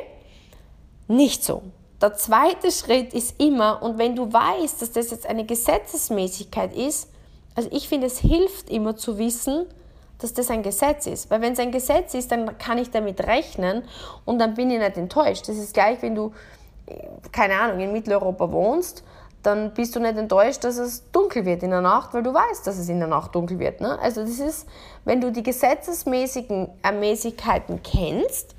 Nicht 1.09 1.43
so. 1.43 1.61
Der 2.03 2.15
zweite 2.15 2.69
Schritt 2.69 3.13
ist 3.13 3.39
immer, 3.39 3.81
und 3.81 3.97
wenn 3.97 4.13
du 4.13 4.33
weißt, 4.33 4.81
dass 4.81 4.91
das 4.91 5.11
jetzt 5.11 5.25
eine 5.25 5.45
Gesetzesmäßigkeit 5.45 6.75
ist, 6.75 7.09
also 7.55 7.69
ich 7.71 7.87
finde, 7.87 8.07
es 8.07 8.19
hilft 8.19 8.69
immer 8.69 8.97
zu 8.97 9.17
wissen, 9.17 9.67
dass 10.19 10.33
das 10.33 10.49
ein 10.49 10.63
Gesetz 10.63 11.07
ist. 11.07 11.31
Weil 11.31 11.39
wenn 11.39 11.53
es 11.53 11.59
ein 11.59 11.71
Gesetz 11.71 12.13
ist, 12.13 12.29
dann 12.29 12.57
kann 12.57 12.77
ich 12.77 12.91
damit 12.91 13.25
rechnen 13.25 13.83
und 14.25 14.39
dann 14.39 14.53
bin 14.53 14.69
ich 14.69 14.79
nicht 14.79 14.97
enttäuscht. 14.97 15.47
Das 15.47 15.55
ist 15.55 15.73
gleich, 15.73 16.01
wenn 16.01 16.13
du, 16.13 16.33
keine 17.31 17.57
Ahnung, 17.57 17.79
in 17.79 17.93
Mitteleuropa 17.93 18.51
wohnst, 18.51 19.05
dann 19.41 19.73
bist 19.73 19.95
du 19.95 20.01
nicht 20.01 20.17
enttäuscht, 20.17 20.65
dass 20.65 20.75
es 20.75 21.09
dunkel 21.13 21.45
wird 21.45 21.63
in 21.63 21.69
der 21.69 21.79
Nacht, 21.79 22.13
weil 22.13 22.23
du 22.23 22.33
weißt, 22.33 22.67
dass 22.67 22.79
es 22.79 22.89
in 22.89 22.99
der 22.99 23.07
Nacht 23.07 23.33
dunkel 23.33 23.59
wird. 23.59 23.79
Ne? 23.79 23.97
Also 24.01 24.23
das 24.23 24.39
ist, 24.39 24.67
wenn 25.05 25.21
du 25.21 25.31
die 25.31 25.43
gesetzesmäßigen 25.43 26.67
Ermäßigkeiten 26.81 27.81
kennst, 27.81 28.55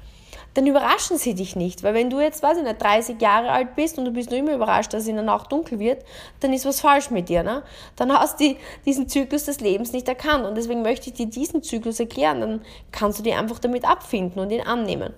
dann 0.55 0.67
überraschen 0.67 1.19
sie 1.19 1.35
dich 1.35 1.57
nicht. 1.57 1.83
Weil 1.83 1.95
wenn 1.95 2.11
du 2.11 2.21
jetzt, 2.21 2.43
weiß 2.43 2.59
ich 2.59 2.64
nicht, 2.64 2.81
30 2.81 3.21
Jahre 3.21 3.51
alt 3.51 3.75
bist 3.75 3.99
und 3.99 4.05
du 4.05 4.12
bist 4.12 4.31
nur 4.31 4.38
immer 4.38 4.55
überrascht, 4.55 4.95
dass 4.95 5.07
in 5.07 5.17
der 5.17 5.25
Nacht 5.25 5.51
dunkel 5.51 5.81
wird, 5.81 6.05
dann 6.40 6.53
ist 6.53 6.64
was 6.64 6.81
falsch 6.81 7.11
mit 7.11 7.29
dir. 7.29 7.43
Ne? 7.43 7.64
Dann 7.97 8.12
hast 8.12 8.40
du 8.40 8.57
diesen 8.87 9.09
Zyklus 9.09 9.45
des 9.45 9.61
Lebens 9.61 9.93
nicht 9.93 10.09
erkannt. 10.09 10.47
Und 10.47 10.57
deswegen 10.57 10.83
möchte 10.83 11.11
ich 11.11 11.14
dir 11.14 11.27
diesen 11.27 11.62
Zyklus 11.62 11.99
erklären. 11.99 12.40
Dann 12.40 12.62
kannst 12.93 13.19
du 13.19 13.23
dich 13.25 13.35
einfach 13.35 13.59
damit 13.59 13.85
abfinden 13.85 14.40
und 14.40 14.51
ihn 14.51 14.62
annehmen. 14.62 15.12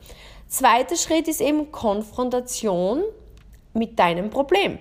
Zweiter 0.48 0.96
Schritt 0.96 1.28
ist 1.28 1.40
eben 1.40 1.70
Konfrontation 1.70 3.02
mit 3.74 3.98
deinem 3.98 4.30
Problem. 4.30 4.78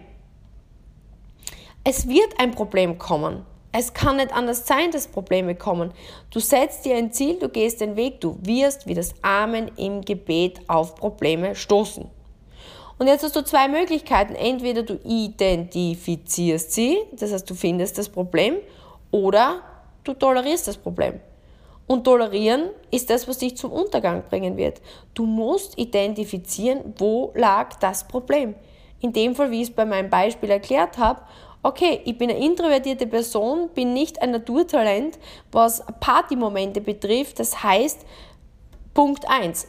Es 1.83 2.07
wird 2.07 2.39
ein 2.39 2.51
Problem 2.51 2.97
kommen. 2.97 3.45
Es 3.77 3.93
kann 3.93 4.15
nicht 4.15 4.31
anders 4.31 4.65
sein, 4.65 4.91
dass 4.91 5.07
Probleme 5.07 5.53
kommen. 5.53 5.91
Du 6.31 6.39
setzt 6.39 6.85
dir 6.85 6.95
ein 6.95 7.11
Ziel, 7.11 7.37
du 7.39 7.49
gehst 7.49 7.81
den 7.81 7.97
Weg, 7.97 8.21
du 8.21 8.37
wirst 8.41 8.87
wie 8.87 8.93
das 8.93 9.13
Amen 9.21 9.69
im 9.75 9.99
Gebet 9.99 10.61
auf 10.67 10.95
Probleme 10.95 11.55
stoßen. 11.55 12.09
Und 12.97 13.07
jetzt 13.07 13.25
hast 13.25 13.35
du 13.35 13.43
zwei 13.43 13.67
Möglichkeiten. 13.67 14.33
Entweder 14.33 14.83
du 14.83 14.97
identifizierst 15.03 16.71
sie, 16.71 16.99
das 17.19 17.33
heißt 17.33 17.49
du 17.49 17.53
findest 17.53 17.97
das 17.97 18.07
Problem, 18.07 18.59
oder 19.11 19.59
du 20.05 20.13
tolerierst 20.13 20.69
das 20.69 20.77
Problem. 20.77 21.19
Und 21.85 22.05
tolerieren 22.05 22.69
ist 22.91 23.09
das, 23.09 23.27
was 23.27 23.39
dich 23.39 23.57
zum 23.57 23.73
Untergang 23.73 24.23
bringen 24.29 24.55
wird. 24.55 24.81
Du 25.13 25.25
musst 25.25 25.77
identifizieren, 25.77 26.93
wo 26.97 27.33
lag 27.35 27.75
das 27.79 28.07
Problem. 28.07 28.55
In 29.01 29.11
dem 29.11 29.35
Fall, 29.35 29.51
wie 29.51 29.61
ich 29.61 29.69
es 29.69 29.75
bei 29.75 29.85
meinem 29.85 30.09
Beispiel 30.09 30.49
erklärt 30.49 30.97
habe, 30.97 31.21
okay, 31.65 32.01
ich 32.05 32.15
bin 32.17 32.29
eine 32.29 32.39
introvertierte 32.39 33.07
Person, 33.07 33.69
bin 33.73 33.93
nicht 33.93 34.21
ein 34.21 34.29
Naturtalent, 34.31 35.17
was 35.51 35.83
Partymomente 35.99 36.79
betrifft. 36.79 37.39
Das 37.39 37.63
heißt, 37.63 38.05
Punkt 38.93 39.27
1, 39.27 39.67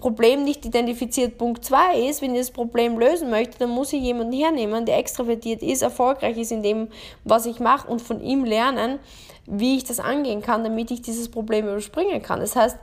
Problem 0.00 0.42
nicht 0.42 0.66
identifiziert. 0.66 1.38
Punkt 1.38 1.64
2 1.64 2.08
ist, 2.08 2.22
wenn 2.22 2.32
ich 2.34 2.40
das 2.40 2.50
Problem 2.50 2.98
lösen 2.98 3.30
möchte, 3.30 3.56
dann 3.58 3.70
muss 3.70 3.92
ich 3.92 4.02
jemanden 4.02 4.32
hernehmen, 4.32 4.84
der 4.84 4.98
extrovertiert 4.98 5.62
ist, 5.62 5.82
erfolgreich 5.82 6.36
ist 6.36 6.50
in 6.50 6.64
dem, 6.64 6.88
was 7.22 7.46
ich 7.46 7.60
mache 7.60 7.88
und 7.88 8.02
von 8.02 8.20
ihm 8.20 8.44
lernen, 8.44 8.98
wie 9.46 9.76
ich 9.76 9.84
das 9.84 10.00
angehen 10.00 10.42
kann, 10.42 10.64
damit 10.64 10.90
ich 10.90 11.02
dieses 11.02 11.30
Problem 11.30 11.68
überspringen 11.68 12.20
kann. 12.20 12.40
Das 12.40 12.56
heißt, 12.56 12.78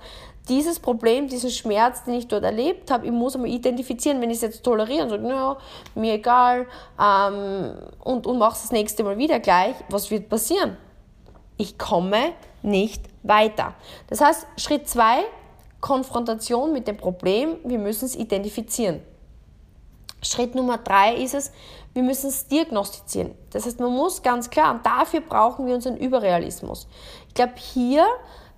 dieses 0.47 0.79
Problem, 0.79 1.27
diesen 1.27 1.49
Schmerz, 1.49 2.03
den 2.03 2.15
ich 2.15 2.27
dort 2.27 2.43
erlebt 2.43 2.91
habe, 2.91 3.05
ich 3.05 3.11
muss 3.11 3.35
einmal 3.35 3.49
identifizieren, 3.49 4.21
wenn 4.21 4.29
ich 4.29 4.37
es 4.37 4.41
jetzt 4.43 4.63
toleriere 4.63 5.03
und 5.03 5.09
sage, 5.09 5.23
naja, 5.23 5.57
mir 5.95 6.13
egal 6.13 6.67
ähm, 7.01 7.73
und, 7.99 8.27
und 8.27 8.37
mache 8.37 8.53
es 8.53 8.61
das 8.63 8.71
nächste 8.71 9.03
Mal 9.03 9.17
wieder 9.17 9.39
gleich, 9.39 9.75
was 9.89 10.11
wird 10.11 10.29
passieren? 10.29 10.77
Ich 11.57 11.77
komme 11.77 12.33
nicht 12.61 13.03
weiter. 13.23 13.73
Das 14.07 14.21
heißt, 14.21 14.47
Schritt 14.57 14.87
2, 14.87 15.23
Konfrontation 15.81 16.73
mit 16.73 16.87
dem 16.87 16.97
Problem, 16.97 17.57
wir 17.63 17.79
müssen 17.79 18.05
es 18.05 18.15
identifizieren. 18.15 19.01
Schritt 20.21 20.55
Nummer 20.55 20.77
3 20.77 21.15
ist 21.15 21.35
es, 21.35 21.51
wir 21.93 22.03
müssen 22.03 22.27
es 22.27 22.47
diagnostizieren. 22.47 23.35
Das 23.51 23.65
heißt, 23.65 23.79
man 23.79 23.91
muss 23.91 24.21
ganz 24.21 24.49
klar, 24.49 24.73
und 24.73 24.85
dafür 24.85 25.21
brauchen 25.21 25.65
wir 25.65 25.75
unseren 25.75 25.97
Überrealismus. 25.97 26.87
Ich 27.27 27.33
glaube, 27.35 27.53
hier 27.57 28.05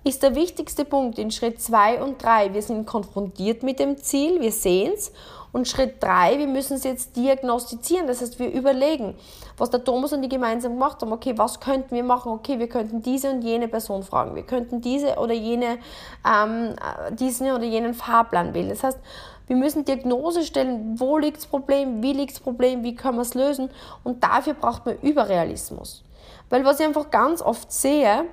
ist 0.08 0.22
der 0.22 0.34
wichtigste 0.34 0.86
Punkt 0.86 1.18
in 1.18 1.30
Schritt 1.30 1.60
2 1.60 2.02
und 2.02 2.22
3. 2.22 2.54
Wir 2.54 2.62
sind 2.62 2.86
konfrontiert 2.86 3.62
mit 3.62 3.78
dem 3.78 3.98
Ziel, 3.98 4.40
wir 4.40 4.52
sehen 4.52 4.92
es. 4.94 5.12
Und 5.52 5.68
Schritt 5.68 6.02
3, 6.02 6.38
wir 6.38 6.46
müssen 6.46 6.76
es 6.76 6.84
jetzt 6.84 7.16
diagnostizieren. 7.16 8.06
Das 8.06 8.20
heißt, 8.20 8.38
wir 8.38 8.50
überlegen, 8.50 9.14
was 9.56 9.70
der 9.70 9.84
Thomas 9.84 10.12
und 10.12 10.22
die 10.22 10.28
gemeinsam 10.28 10.74
gemacht 10.74 11.00
haben. 11.02 11.12
Okay, 11.12 11.34
was 11.36 11.60
könnten 11.60 11.94
wir 11.94 12.04
machen? 12.04 12.32
Okay, 12.32 12.58
wir 12.58 12.68
könnten 12.68 13.02
diese 13.02 13.30
und 13.30 13.42
jene 13.42 13.68
Person 13.68 14.02
fragen. 14.02 14.34
Wir 14.34 14.44
könnten 14.44 14.80
diese 14.80 15.16
oder 15.16 15.34
jene, 15.34 15.78
ähm, 16.26 16.74
diesen 17.12 17.50
oder 17.50 17.64
jenen 17.64 17.92
Fahrplan 17.92 18.54
wählen. 18.54 18.70
Das 18.70 18.82
heißt, 18.82 18.98
wir 19.46 19.56
müssen 19.56 19.84
Diagnose 19.84 20.42
stellen, 20.42 20.98
wo 20.98 21.18
liegt 21.18 21.38
das 21.38 21.46
Problem, 21.46 22.02
wie 22.02 22.12
liegt 22.12 22.32
das 22.32 22.40
Problem, 22.40 22.82
wie 22.82 22.94
können 22.94 23.16
wir 23.16 23.22
es 23.22 23.34
lösen. 23.34 23.70
Und 24.04 24.22
dafür 24.24 24.54
braucht 24.54 24.86
man 24.86 24.98
Überrealismus. 25.00 26.02
Weil 26.50 26.64
was 26.64 26.80
ich 26.80 26.86
einfach 26.86 27.10
ganz 27.10 27.42
oft 27.42 27.72
sehe, 27.72 28.24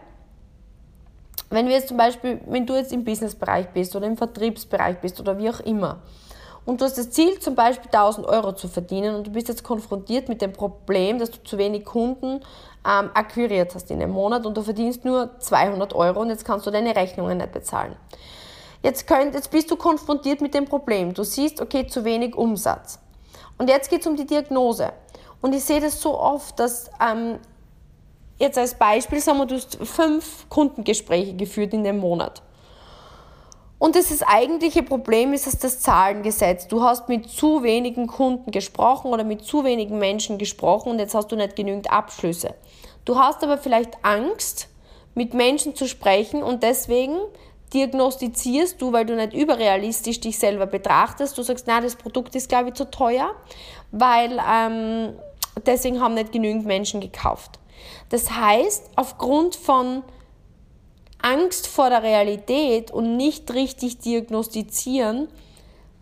wenn 1.55 1.67
wir 1.67 1.75
jetzt 1.75 1.87
zum 1.87 1.97
Beispiel, 1.97 2.41
wenn 2.45 2.65
du 2.65 2.75
jetzt 2.75 2.91
im 2.91 3.03
Businessbereich 3.03 3.69
bist 3.69 3.95
oder 3.95 4.05
im 4.05 4.17
Vertriebsbereich 4.17 4.99
bist 4.99 5.19
oder 5.19 5.37
wie 5.37 5.49
auch 5.49 5.59
immer, 5.61 6.01
und 6.65 6.81
du 6.81 6.85
hast 6.85 6.97
das 6.97 7.11
Ziel, 7.11 7.39
zum 7.39 7.53
Beispiel 7.53 7.91
1000 7.91 8.25
Euro 8.25 8.53
zu 8.53 8.67
verdienen 8.67 9.15
und 9.15 9.27
du 9.27 9.31
bist 9.31 9.49
jetzt 9.49 9.63
konfrontiert 9.63 10.29
mit 10.29 10.41
dem 10.41 10.51
Problem, 10.51 11.19
dass 11.19 11.29
du 11.29 11.43
zu 11.43 11.59
wenig 11.59 11.85
Kunden 11.85 12.41
ähm, 12.83 13.11
akquiriert 13.13 13.75
hast 13.75 13.91
in 13.91 14.01
einem 14.01 14.11
Monat 14.11 14.47
und 14.47 14.57
du 14.57 14.63
verdienst 14.63 15.05
nur 15.05 15.39
200 15.39 15.93
Euro 15.93 16.21
und 16.21 16.29
jetzt 16.29 16.43
kannst 16.43 16.65
du 16.65 16.71
deine 16.71 16.95
Rechnungen 16.95 17.37
nicht 17.37 17.51
bezahlen. 17.51 17.95
Jetzt, 18.81 19.07
könnt, 19.07 19.35
jetzt 19.35 19.51
bist 19.51 19.69
du 19.69 19.75
konfrontiert 19.75 20.41
mit 20.41 20.53
dem 20.53 20.65
Problem. 20.65 21.13
Du 21.13 21.23
siehst, 21.23 21.61
okay, 21.61 21.87
zu 21.87 22.03
wenig 22.03 22.35
Umsatz. 22.35 22.99
Und 23.57 23.69
jetzt 23.69 23.89
geht 23.89 24.01
es 24.01 24.07
um 24.07 24.15
die 24.15 24.25
Diagnose. 24.25 24.91
Und 25.41 25.53
ich 25.53 25.63
sehe 25.63 25.81
das 25.81 26.01
so 26.01 26.19
oft, 26.19 26.59
dass 26.59 26.89
ähm, 26.99 27.39
jetzt 28.37 28.57
als 28.57 28.75
Beispiel 28.75 29.19
sagen 29.19 29.39
wir, 29.39 29.45
du 29.45 29.55
hast 29.55 29.77
fünf 29.83 30.49
Kundengespräche 30.49 31.35
geführt 31.35 31.73
in 31.73 31.83
dem 31.83 31.99
Monat. 31.99 32.41
Und 33.77 33.95
das, 33.95 34.09
das 34.09 34.23
eigentliche 34.23 34.83
Problem 34.83 35.33
ist, 35.33 35.47
dass 35.47 35.59
das 35.59 35.79
Zahlengesetz. 35.81 36.67
Du 36.67 36.81
hast 36.81 37.09
mit 37.09 37.29
zu 37.29 37.61
wenigen 37.61 38.07
Kunden 38.07 38.51
gesprochen 38.51 39.11
oder 39.11 39.23
mit 39.23 39.43
zu 39.43 39.63
wenigen 39.63 39.99
Menschen 39.99 40.37
gesprochen 40.37 40.89
und 40.89 40.99
jetzt 40.99 41.13
hast 41.13 41.31
du 41.31 41.35
nicht 41.35 41.55
genügend 41.55 41.91
Abschlüsse. 41.91 42.55
Du 43.03 43.17
hast 43.19 43.43
aber 43.43 43.57
vielleicht 43.57 44.03
Angst, 44.03 44.69
mit 45.13 45.33
Menschen 45.33 45.75
zu 45.75 45.87
sprechen 45.87 46.43
und 46.43 46.61
deswegen 46.61 47.17
diagnostizierst 47.73 48.81
du, 48.81 48.93
weil 48.93 49.05
du 49.05 49.15
nicht 49.15 49.33
überrealistisch 49.33 50.19
dich 50.19 50.37
selber 50.37 50.65
betrachtest. 50.65 51.37
Du 51.37 51.41
sagst, 51.41 51.65
na, 51.67 51.81
das 51.81 51.95
Produkt 51.95 52.35
ist, 52.35 52.49
glaube 52.49 52.69
ich, 52.69 52.75
zu 52.75 52.89
teuer, 52.89 53.31
weil 53.91 54.39
ähm, 54.49 55.13
deswegen 55.65 56.01
haben 56.01 56.13
nicht 56.13 56.31
genügend 56.31 56.65
Menschen 56.65 57.01
gekauft. 57.01 57.59
Das 58.09 58.31
heißt, 58.31 58.91
aufgrund 58.95 59.55
von 59.55 60.03
Angst 61.21 61.67
vor 61.67 61.89
der 61.89 62.03
Realität 62.03 62.91
und 62.91 63.17
nicht 63.17 63.53
richtig 63.53 63.99
diagnostizieren, 63.99 65.27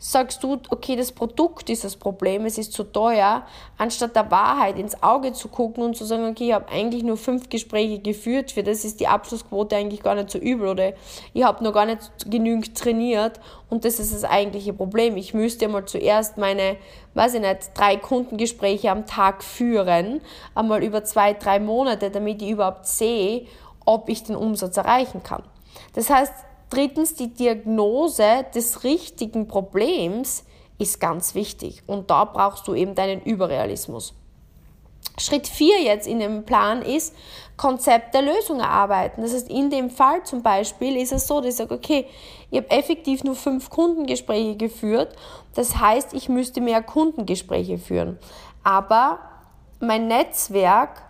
sagst 0.05 0.43
du, 0.43 0.59
okay, 0.69 0.97
das 0.97 1.13
Produkt 1.13 1.69
ist 1.69 1.85
das 1.85 1.95
Problem, 1.95 2.43
es 2.43 2.57
ist 2.57 2.73
zu 2.73 2.83
teuer, 2.83 3.43
anstatt 3.77 4.17
der 4.17 4.29
Wahrheit 4.29 4.77
ins 4.77 5.01
Auge 5.01 5.31
zu 5.31 5.47
gucken 5.47 5.81
und 5.81 5.95
zu 5.95 6.03
sagen, 6.03 6.25
okay, 6.25 6.47
ich 6.47 6.53
habe 6.53 6.67
eigentlich 6.67 7.03
nur 7.03 7.15
fünf 7.15 7.47
Gespräche 7.47 7.99
geführt, 7.99 8.51
für 8.51 8.63
das 8.63 8.83
ist 8.83 8.99
die 8.99 9.07
Abschlussquote 9.07 9.77
eigentlich 9.77 10.03
gar 10.03 10.15
nicht 10.15 10.29
so 10.29 10.39
übel 10.39 10.67
oder 10.67 10.91
ich 11.33 11.45
habe 11.45 11.63
noch 11.63 11.71
gar 11.71 11.85
nicht 11.85 12.01
genügend 12.29 12.77
trainiert 12.77 13.39
und 13.69 13.85
das 13.85 13.97
ist 13.97 14.13
das 14.13 14.25
eigentliche 14.25 14.73
Problem. 14.73 15.15
Ich 15.15 15.33
müsste 15.33 15.69
mal 15.69 15.85
zuerst 15.85 16.37
meine, 16.37 16.75
weiß 17.13 17.35
ich 17.35 17.41
nicht, 17.41 17.71
drei 17.73 17.95
Kundengespräche 17.95 18.91
am 18.91 19.05
Tag 19.05 19.41
führen, 19.41 20.19
einmal 20.53 20.83
über 20.83 21.05
zwei, 21.05 21.31
drei 21.33 21.61
Monate, 21.61 22.11
damit 22.11 22.41
ich 22.41 22.49
überhaupt 22.49 22.87
sehe, 22.87 23.47
ob 23.85 24.09
ich 24.09 24.23
den 24.23 24.35
Umsatz 24.35 24.75
erreichen 24.75 25.23
kann. 25.23 25.43
Das 25.93 26.09
heißt, 26.09 26.33
drittens, 26.69 27.15
die 27.15 27.33
Diagnose 27.33 28.45
des 28.53 28.83
richtigen 28.83 29.47
Problems 29.47 30.45
ist 30.77 30.99
ganz 30.99 31.35
wichtig. 31.35 31.83
Und 31.87 32.09
da 32.09 32.25
brauchst 32.25 32.67
du 32.67 32.73
eben 32.73 32.95
deinen 32.95 33.21
Überrealismus. 33.21 34.13
Schritt 35.17 35.47
4 35.47 35.81
jetzt 35.83 36.07
in 36.07 36.19
dem 36.19 36.43
Plan 36.43 36.81
ist, 36.81 37.15
Konzept 37.55 38.15
der 38.15 38.23
Lösung 38.23 38.59
erarbeiten. 38.59 39.21
Das 39.21 39.33
heißt, 39.33 39.49
in 39.49 39.69
dem 39.69 39.89
Fall 39.91 40.23
zum 40.23 40.41
Beispiel 40.41 40.97
ist 40.97 41.11
es 41.11 41.27
so, 41.27 41.39
dass 41.39 41.51
ich 41.51 41.55
sage, 41.55 41.75
okay, 41.75 42.07
ich 42.49 42.57
habe 42.57 42.71
effektiv 42.71 43.23
nur 43.23 43.35
fünf 43.35 43.69
Kundengespräche 43.69 44.55
geführt. 44.55 45.15
Das 45.53 45.77
heißt, 45.77 46.13
ich 46.13 46.29
müsste 46.29 46.61
mehr 46.61 46.81
Kundengespräche 46.81 47.77
führen. 47.77 48.17
Aber 48.63 49.19
mein 49.79 50.07
Netzwerk 50.07 51.03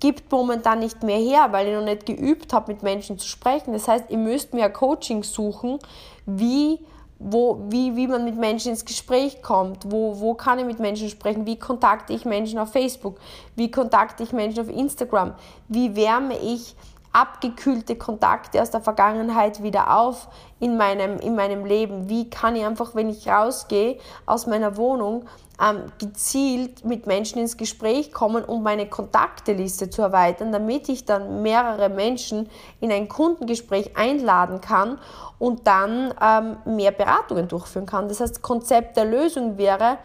gibt 0.00 0.32
momentan 0.32 0.80
nicht 0.80 1.02
mehr 1.02 1.18
her, 1.18 1.48
weil 1.50 1.68
ich 1.68 1.74
noch 1.74 1.84
nicht 1.84 2.06
geübt 2.06 2.52
habe, 2.52 2.72
mit 2.72 2.82
Menschen 2.82 3.18
zu 3.18 3.28
sprechen. 3.28 3.72
Das 3.72 3.86
heißt, 3.86 4.06
ihr 4.08 4.18
müsst 4.18 4.54
mir 4.54 4.68
Coaching 4.70 5.22
suchen, 5.22 5.78
wie 6.26 6.80
wo, 7.22 7.60
wie, 7.68 7.96
wie 7.96 8.08
man 8.08 8.24
mit 8.24 8.36
Menschen 8.36 8.70
ins 8.70 8.86
Gespräch 8.86 9.42
kommt, 9.42 9.92
wo, 9.92 10.18
wo 10.20 10.32
kann 10.32 10.58
ich 10.58 10.64
mit 10.64 10.78
Menschen 10.80 11.10
sprechen, 11.10 11.44
wie 11.44 11.58
kontakte 11.58 12.14
ich 12.14 12.24
Menschen 12.24 12.58
auf 12.58 12.72
Facebook, 12.72 13.20
wie 13.56 13.70
kontakte 13.70 14.22
ich 14.22 14.32
Menschen 14.32 14.62
auf 14.62 14.70
Instagram, 14.70 15.34
wie 15.68 15.94
wärme 15.94 16.38
ich 16.38 16.74
abgekühlte 17.12 17.96
Kontakte 17.96 18.62
aus 18.62 18.70
der 18.70 18.80
Vergangenheit 18.80 19.62
wieder 19.62 19.98
auf 19.98 20.28
in 20.60 20.78
meinem, 20.78 21.18
in 21.18 21.34
meinem 21.34 21.66
Leben, 21.66 22.08
wie 22.08 22.30
kann 22.30 22.56
ich 22.56 22.64
einfach, 22.64 22.94
wenn 22.94 23.10
ich 23.10 23.28
rausgehe 23.28 23.98
aus 24.24 24.46
meiner 24.46 24.78
Wohnung, 24.78 25.26
ähm, 25.62 25.84
gezielt 25.98 26.84
mit 26.84 27.06
Menschen 27.06 27.38
ins 27.38 27.56
Gespräch 27.56 28.12
kommen, 28.12 28.44
um 28.44 28.62
meine 28.62 28.88
Kontakteliste 28.88 29.90
zu 29.90 30.02
erweitern, 30.02 30.52
damit 30.52 30.88
ich 30.88 31.04
dann 31.04 31.42
mehrere 31.42 31.88
Menschen 31.88 32.48
in 32.80 32.90
ein 32.90 33.08
Kundengespräch 33.08 33.96
einladen 33.96 34.60
kann 34.60 34.98
und 35.38 35.66
dann 35.66 36.14
ähm, 36.20 36.56
mehr 36.76 36.92
Beratungen 36.92 37.48
durchführen 37.48 37.86
kann. 37.86 38.08
Das 38.08 38.20
heißt, 38.20 38.42
Konzept 38.42 38.96
der 38.96 39.04
Lösung 39.04 39.58
wäre, 39.58 39.98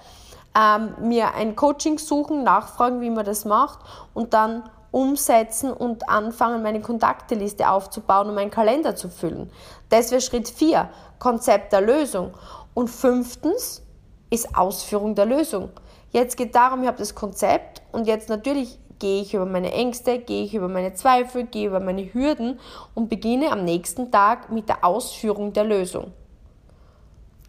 ähm, 0.57 0.93
mir 1.01 1.33
ein 1.35 1.55
Coaching 1.55 1.97
suchen, 1.97 2.43
nachfragen, 2.43 3.01
wie 3.01 3.09
man 3.09 3.25
das 3.25 3.45
macht 3.45 3.79
und 4.13 4.33
dann 4.33 4.63
umsetzen 4.91 5.73
und 5.73 6.07
anfangen, 6.07 6.63
meine 6.63 6.79
Kontakteliste 6.79 7.69
aufzubauen 7.69 8.29
und 8.29 8.35
meinen 8.35 8.49
Kalender 8.49 8.95
zu 8.95 9.09
füllen. 9.09 9.51
Das 9.89 10.11
wäre 10.11 10.21
Schritt 10.21 10.47
4, 10.47 10.89
Konzept 11.19 11.73
der 11.73 11.81
Lösung. 11.81 12.33
Und 12.73 12.89
fünftens, 12.89 13.81
ist 14.29 14.55
Ausführung 14.55 15.15
der 15.15 15.25
Lösung. 15.25 15.69
Jetzt 16.11 16.37
geht 16.37 16.55
darum, 16.55 16.81
ich 16.81 16.87
habe 16.87 16.97
das 16.97 17.15
Konzept 17.15 17.81
und 17.91 18.07
jetzt 18.07 18.29
natürlich 18.29 18.79
gehe 18.99 19.21
ich 19.21 19.33
über 19.33 19.45
meine 19.45 19.71
Ängste, 19.71 20.19
gehe 20.19 20.43
ich 20.43 20.53
über 20.53 20.67
meine 20.67 20.93
Zweifel, 20.93 21.45
gehe 21.45 21.67
über 21.67 21.79
meine 21.79 22.13
Hürden 22.13 22.59
und 22.93 23.09
beginne 23.09 23.51
am 23.51 23.65
nächsten 23.65 24.11
Tag 24.11 24.51
mit 24.51 24.69
der 24.69 24.83
Ausführung 24.83 25.53
der 25.53 25.65
Lösung. 25.65 26.13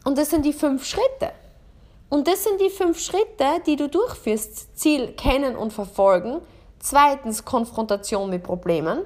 Und 0.04 0.18
das 0.18 0.30
sind 0.30 0.44
die 0.44 0.52
fünf 0.52 0.84
Schritte. 0.84 1.32
Und 2.08 2.28
das 2.28 2.44
sind 2.44 2.60
die 2.60 2.70
fünf 2.70 3.00
Schritte, 3.00 3.60
die 3.66 3.76
du 3.76 3.88
durchführst. 3.88 4.78
Ziel 4.78 5.12
kennen 5.12 5.56
und 5.56 5.72
verfolgen. 5.72 6.40
Zweitens 6.78 7.44
Konfrontation 7.44 8.30
mit 8.30 8.44
Problemen. 8.44 9.00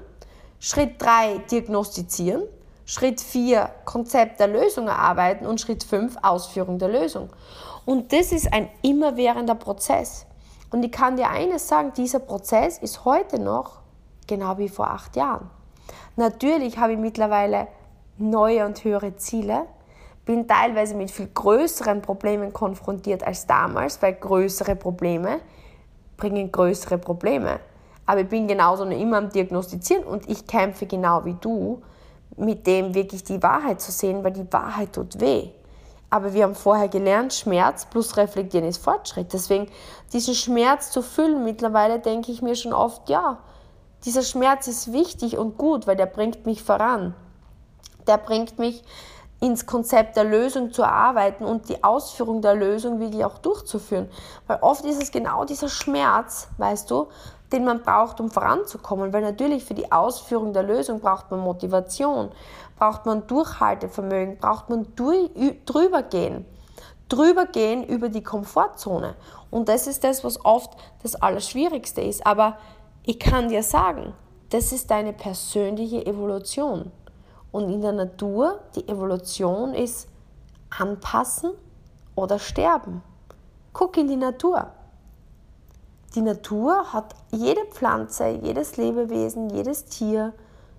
Schritt 0.58 1.00
drei 1.00 1.38
Diagnostizieren. 1.50 2.42
Schritt 2.90 3.20
4 3.20 3.70
Konzept 3.84 4.40
der 4.40 4.48
Lösung 4.48 4.88
erarbeiten 4.88 5.46
und 5.46 5.60
Schritt 5.60 5.84
5 5.84 6.16
Ausführung 6.22 6.80
der 6.80 6.88
Lösung. 6.88 7.30
Und 7.84 8.12
das 8.12 8.32
ist 8.32 8.52
ein 8.52 8.68
immerwährender 8.82 9.54
Prozess. 9.54 10.26
Und 10.72 10.84
ich 10.84 10.90
kann 10.90 11.16
dir 11.16 11.30
eines 11.30 11.68
sagen, 11.68 11.92
dieser 11.96 12.18
Prozess 12.18 12.78
ist 12.78 13.04
heute 13.04 13.38
noch 13.38 13.78
genau 14.26 14.58
wie 14.58 14.68
vor 14.68 14.90
acht 14.90 15.14
Jahren. 15.14 15.48
Natürlich 16.16 16.78
habe 16.78 16.94
ich 16.94 16.98
mittlerweile 16.98 17.68
neue 18.18 18.66
und 18.66 18.82
höhere 18.82 19.14
Ziele, 19.14 19.66
bin 20.24 20.48
teilweise 20.48 20.96
mit 20.96 21.12
viel 21.12 21.28
größeren 21.32 22.02
Problemen 22.02 22.52
konfrontiert 22.52 23.22
als 23.22 23.46
damals, 23.46 24.02
weil 24.02 24.14
größere 24.14 24.74
Probleme 24.74 25.38
bringen 26.16 26.50
größere 26.50 26.98
Probleme. 26.98 27.60
Aber 28.04 28.22
ich 28.22 28.28
bin 28.28 28.48
genauso 28.48 28.82
immer 28.82 29.18
am 29.18 29.30
Diagnostizieren 29.30 30.02
und 30.02 30.28
ich 30.28 30.44
kämpfe 30.48 30.86
genau 30.86 31.24
wie 31.24 31.36
du 31.40 31.82
mit 32.36 32.66
dem 32.66 32.94
wirklich 32.94 33.24
die 33.24 33.42
Wahrheit 33.42 33.80
zu 33.80 33.92
sehen, 33.92 34.24
weil 34.24 34.32
die 34.32 34.52
Wahrheit 34.52 34.92
tut 34.92 35.20
weh. 35.20 35.50
Aber 36.10 36.34
wir 36.34 36.42
haben 36.42 36.56
vorher 36.56 36.88
gelernt, 36.88 37.32
Schmerz 37.32 37.86
plus 37.86 38.16
Reflektieren 38.16 38.66
ist 38.66 38.82
Fortschritt. 38.82 39.32
Deswegen 39.32 39.68
diesen 40.12 40.34
Schmerz 40.34 40.90
zu 40.90 41.02
füllen, 41.02 41.44
mittlerweile 41.44 42.00
denke 42.00 42.32
ich 42.32 42.42
mir 42.42 42.56
schon 42.56 42.72
oft, 42.72 43.08
ja, 43.08 43.38
dieser 44.04 44.22
Schmerz 44.22 44.66
ist 44.66 44.92
wichtig 44.92 45.38
und 45.38 45.56
gut, 45.56 45.86
weil 45.86 45.96
der 45.96 46.06
bringt 46.06 46.46
mich 46.46 46.62
voran. 46.62 47.14
Der 48.06 48.18
bringt 48.18 48.58
mich 48.58 48.82
ins 49.40 49.66
Konzept 49.66 50.16
der 50.16 50.24
Lösung 50.24 50.72
zu 50.72 50.82
erarbeiten 50.82 51.44
und 51.44 51.68
die 51.68 51.82
Ausführung 51.84 52.42
der 52.42 52.54
Lösung 52.54 52.98
wirklich 52.98 53.24
auch 53.24 53.38
durchzuführen. 53.38 54.08
Weil 54.46 54.58
oft 54.60 54.84
ist 54.84 55.02
es 55.02 55.12
genau 55.12 55.44
dieser 55.44 55.68
Schmerz, 55.68 56.48
weißt 56.58 56.90
du, 56.90 57.08
den 57.52 57.64
man 57.64 57.82
braucht, 57.82 58.20
um 58.20 58.30
voranzukommen. 58.30 59.12
Weil 59.12 59.22
natürlich 59.22 59.64
für 59.64 59.74
die 59.74 59.90
Ausführung 59.90 60.52
der 60.52 60.62
Lösung 60.62 61.00
braucht 61.00 61.30
man 61.30 61.40
Motivation, 61.40 62.30
braucht 62.78 63.06
man 63.06 63.26
Durchhaltevermögen, 63.26 64.38
braucht 64.38 64.70
man 64.70 64.86
drüber 64.94 66.02
gehen. 66.02 66.46
Drüber 67.08 67.46
gehen 67.46 67.84
über 67.84 68.08
die 68.08 68.22
Komfortzone. 68.22 69.16
Und 69.50 69.68
das 69.68 69.86
ist 69.86 70.04
das, 70.04 70.22
was 70.22 70.44
oft 70.44 70.76
das 71.02 71.16
Allerschwierigste 71.16 72.00
ist. 72.00 72.24
Aber 72.24 72.56
ich 73.04 73.18
kann 73.18 73.48
dir 73.48 73.62
sagen, 73.62 74.14
das 74.50 74.72
ist 74.72 74.90
deine 74.90 75.12
persönliche 75.12 76.06
Evolution. 76.06 76.92
Und 77.52 77.68
in 77.68 77.82
der 77.82 77.92
Natur, 77.92 78.60
die 78.76 78.88
Evolution 78.88 79.74
ist 79.74 80.08
anpassen 80.70 81.50
oder 82.14 82.38
sterben. 82.38 83.02
Guck 83.72 83.96
in 83.96 84.08
die 84.08 84.16
Natur. 84.16 84.68
Die 86.14 86.22
Natur 86.22 86.92
hat 86.92 87.14
jede 87.30 87.64
Pflanze, 87.66 88.28
jedes 88.28 88.76
Lebewesen, 88.76 89.50
jedes 89.50 89.84
Tier 89.84 90.32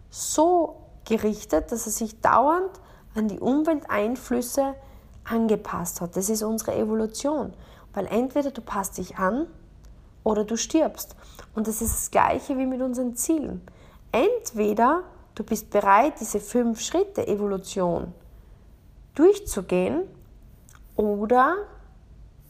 so 0.10 0.76
gerichtet, 1.06 1.72
dass 1.72 1.88
es 1.88 1.98
sich 1.98 2.20
dauernd 2.20 2.72
an 3.16 3.28
die 3.28 3.40
Umwelteinflüsse 3.40 4.76
angepasst 5.24 6.02
hat. 6.02 6.18
Das 6.18 6.30
ist 6.30 6.44
unsere 6.44 6.76
Evolution. 6.76 7.54
Weil 7.94 8.08
entweder 8.08 8.52
du 8.52 8.62
passt 8.62 8.98
dich 8.98 9.18
an 9.18 9.48
oder 10.24 10.44
du 10.44 10.58
stirbst. 10.58 11.16
Und 11.56 11.68
das 11.68 11.82
ist 11.82 11.94
das 11.94 12.12
gleiche 12.12 12.58
wie 12.58 12.66
mit 12.66 12.82
unseren 12.82 13.16
Zielen. 13.16 13.62
Entweder 14.12 15.04
du 15.36 15.44
bist 15.44 15.70
bereit, 15.70 16.14
diese 16.20 16.40
fünf 16.40 16.82
Schritte 16.82 17.28
Evolution 17.28 18.14
durchzugehen 19.16 20.04
oder 20.96 21.56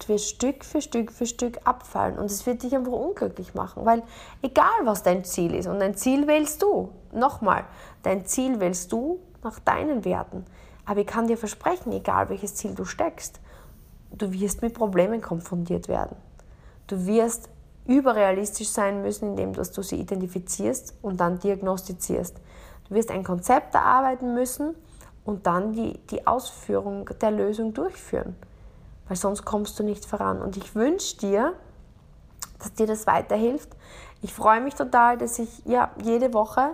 Wirst 0.07 0.29
Stück 0.29 0.65
für 0.65 0.81
Stück 0.81 1.11
für 1.11 1.25
Stück 1.25 1.59
abfallen 1.63 2.17
und 2.17 2.25
es 2.25 2.45
wird 2.45 2.63
dich 2.63 2.75
einfach 2.75 2.91
unglücklich 2.91 3.53
machen, 3.53 3.85
weil 3.85 4.03
egal 4.41 4.65
was 4.83 5.03
dein 5.03 5.23
Ziel 5.23 5.53
ist 5.53 5.67
und 5.67 5.79
dein 5.79 5.95
Ziel 5.95 6.27
wählst 6.27 6.61
du, 6.61 6.89
nochmal, 7.11 7.65
dein 8.03 8.25
Ziel 8.25 8.59
wählst 8.59 8.91
du 8.91 9.19
nach 9.43 9.59
deinen 9.59 10.03
Werten. 10.03 10.45
Aber 10.85 11.01
ich 11.01 11.07
kann 11.07 11.27
dir 11.27 11.37
versprechen, 11.37 11.91
egal 11.91 12.29
welches 12.29 12.55
Ziel 12.55 12.73
du 12.73 12.85
steckst, 12.85 13.39
du 14.11 14.31
wirst 14.33 14.61
mit 14.61 14.73
Problemen 14.73 15.21
konfrontiert 15.21 15.87
werden. 15.87 16.17
Du 16.87 17.05
wirst 17.05 17.49
überrealistisch 17.85 18.69
sein 18.69 19.01
müssen, 19.01 19.29
indem 19.31 19.53
du 19.53 19.63
sie 19.63 19.95
identifizierst 19.95 20.95
und 21.01 21.19
dann 21.19 21.39
diagnostizierst. 21.39 22.37
Du 22.89 22.95
wirst 22.95 23.11
ein 23.11 23.23
Konzept 23.23 23.75
erarbeiten 23.75 24.33
müssen 24.33 24.75
und 25.23 25.47
dann 25.47 25.73
die, 25.73 25.97
die 26.09 26.25
Ausführung 26.27 27.09
der 27.21 27.31
Lösung 27.31 27.73
durchführen 27.73 28.35
weil 29.11 29.17
sonst 29.17 29.43
kommst 29.43 29.77
du 29.77 29.83
nicht 29.83 30.05
voran. 30.05 30.41
Und 30.41 30.55
ich 30.55 30.73
wünsche 30.73 31.17
dir, 31.17 31.51
dass 32.59 32.71
dir 32.71 32.87
das 32.87 33.07
weiterhilft. 33.07 33.67
Ich 34.21 34.33
freue 34.33 34.61
mich 34.61 34.73
total, 34.73 35.17
dass 35.17 35.37
ich 35.37 35.65
ja, 35.65 35.91
jede 36.01 36.33
Woche 36.33 36.69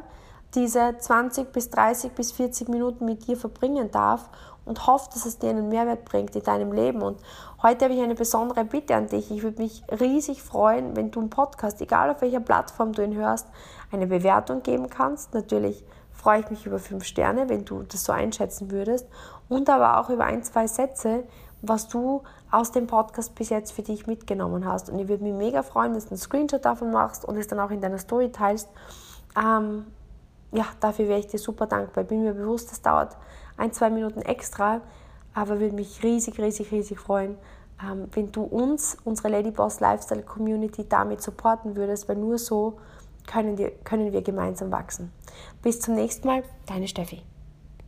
diese 0.53 0.95
20 0.99 1.51
bis 1.51 1.71
30 1.71 2.11
bis 2.11 2.31
40 2.33 2.69
Minuten 2.69 3.05
mit 3.05 3.25
dir 3.25 3.37
verbringen 3.37 3.89
darf 3.89 4.29
und 4.65 4.85
hoffe, 4.85 5.09
dass 5.11 5.25
es 5.25 5.39
dir 5.39 5.49
einen 5.49 5.67
Mehrwert 5.67 6.05
bringt 6.05 6.35
in 6.35 6.43
deinem 6.43 6.73
Leben. 6.73 7.01
Und 7.01 7.17
heute 7.63 7.85
habe 7.85 7.95
ich 7.95 8.01
eine 8.03 8.13
besondere 8.13 8.65
Bitte 8.65 8.93
an 8.93 9.07
dich. 9.07 9.31
Ich 9.31 9.41
würde 9.41 9.59
mich 9.59 9.81
riesig 9.99 10.43
freuen, 10.43 10.95
wenn 10.95 11.09
du 11.09 11.21
einen 11.21 11.31
Podcast, 11.31 11.81
egal 11.81 12.11
auf 12.11 12.21
welcher 12.21 12.41
Plattform 12.41 12.93
du 12.93 13.03
ihn 13.03 13.15
hörst, 13.15 13.47
eine 13.91 14.05
Bewertung 14.05 14.61
geben 14.61 14.91
kannst. 14.91 15.33
Natürlich 15.33 15.83
freue 16.11 16.41
ich 16.41 16.51
mich 16.51 16.67
über 16.67 16.77
fünf 16.77 17.03
Sterne, 17.03 17.49
wenn 17.49 17.65
du 17.65 17.81
das 17.81 18.03
so 18.03 18.11
einschätzen 18.11 18.69
würdest. 18.69 19.07
Und 19.49 19.71
aber 19.71 19.99
auch 19.99 20.11
über 20.11 20.25
ein, 20.25 20.43
zwei 20.43 20.67
Sätze, 20.67 21.23
was 21.61 21.87
du 21.87 22.23
aus 22.51 22.71
dem 22.71 22.87
Podcast 22.87 23.35
bis 23.35 23.49
jetzt 23.49 23.71
für 23.71 23.81
dich 23.81 24.07
mitgenommen 24.07 24.65
hast. 24.65 24.89
Und 24.89 24.99
ich 24.99 25.07
würde 25.07 25.23
mich 25.23 25.33
mega 25.33 25.63
freuen, 25.63 25.93
wenn 25.93 26.01
du 26.01 26.09
einen 26.09 26.17
Screenshot 26.17 26.63
davon 26.63 26.91
machst 26.91 27.25
und 27.25 27.37
es 27.37 27.47
dann 27.47 27.59
auch 27.59 27.71
in 27.71 27.81
deiner 27.81 27.97
Story 27.97 28.31
teilst. 28.31 28.69
Ähm, 29.37 29.85
ja, 30.51 30.65
dafür 30.79 31.07
wäre 31.07 31.19
ich 31.19 31.27
dir 31.27 31.39
super 31.39 31.65
dankbar. 31.65 32.03
Ich 32.03 32.09
bin 32.09 32.23
mir 32.23 32.33
bewusst, 32.33 32.71
das 32.71 32.81
dauert 32.81 33.17
ein, 33.57 33.73
zwei 33.73 33.89
Minuten 33.89 34.21
extra, 34.21 34.81
aber 35.33 35.59
würde 35.59 35.75
mich 35.75 36.03
riesig, 36.03 36.39
riesig, 36.39 36.71
riesig 36.71 36.99
freuen, 36.99 37.37
ähm, 37.83 38.07
wenn 38.13 38.31
du 38.31 38.43
uns, 38.43 38.97
unsere 39.03 39.29
Ladyboss 39.29 39.79
Lifestyle 39.79 40.23
Community, 40.23 40.87
damit 40.87 41.21
supporten 41.21 41.75
würdest, 41.75 42.07
weil 42.07 42.15
nur 42.15 42.37
so 42.37 42.79
können 43.27 43.57
wir, 43.57 43.71
können 43.71 44.13
wir 44.13 44.21
gemeinsam 44.21 44.71
wachsen. 44.71 45.11
Bis 45.61 45.79
zum 45.79 45.95
nächsten 45.95 46.27
Mal, 46.27 46.43
deine 46.65 46.87
Steffi. 46.87 47.21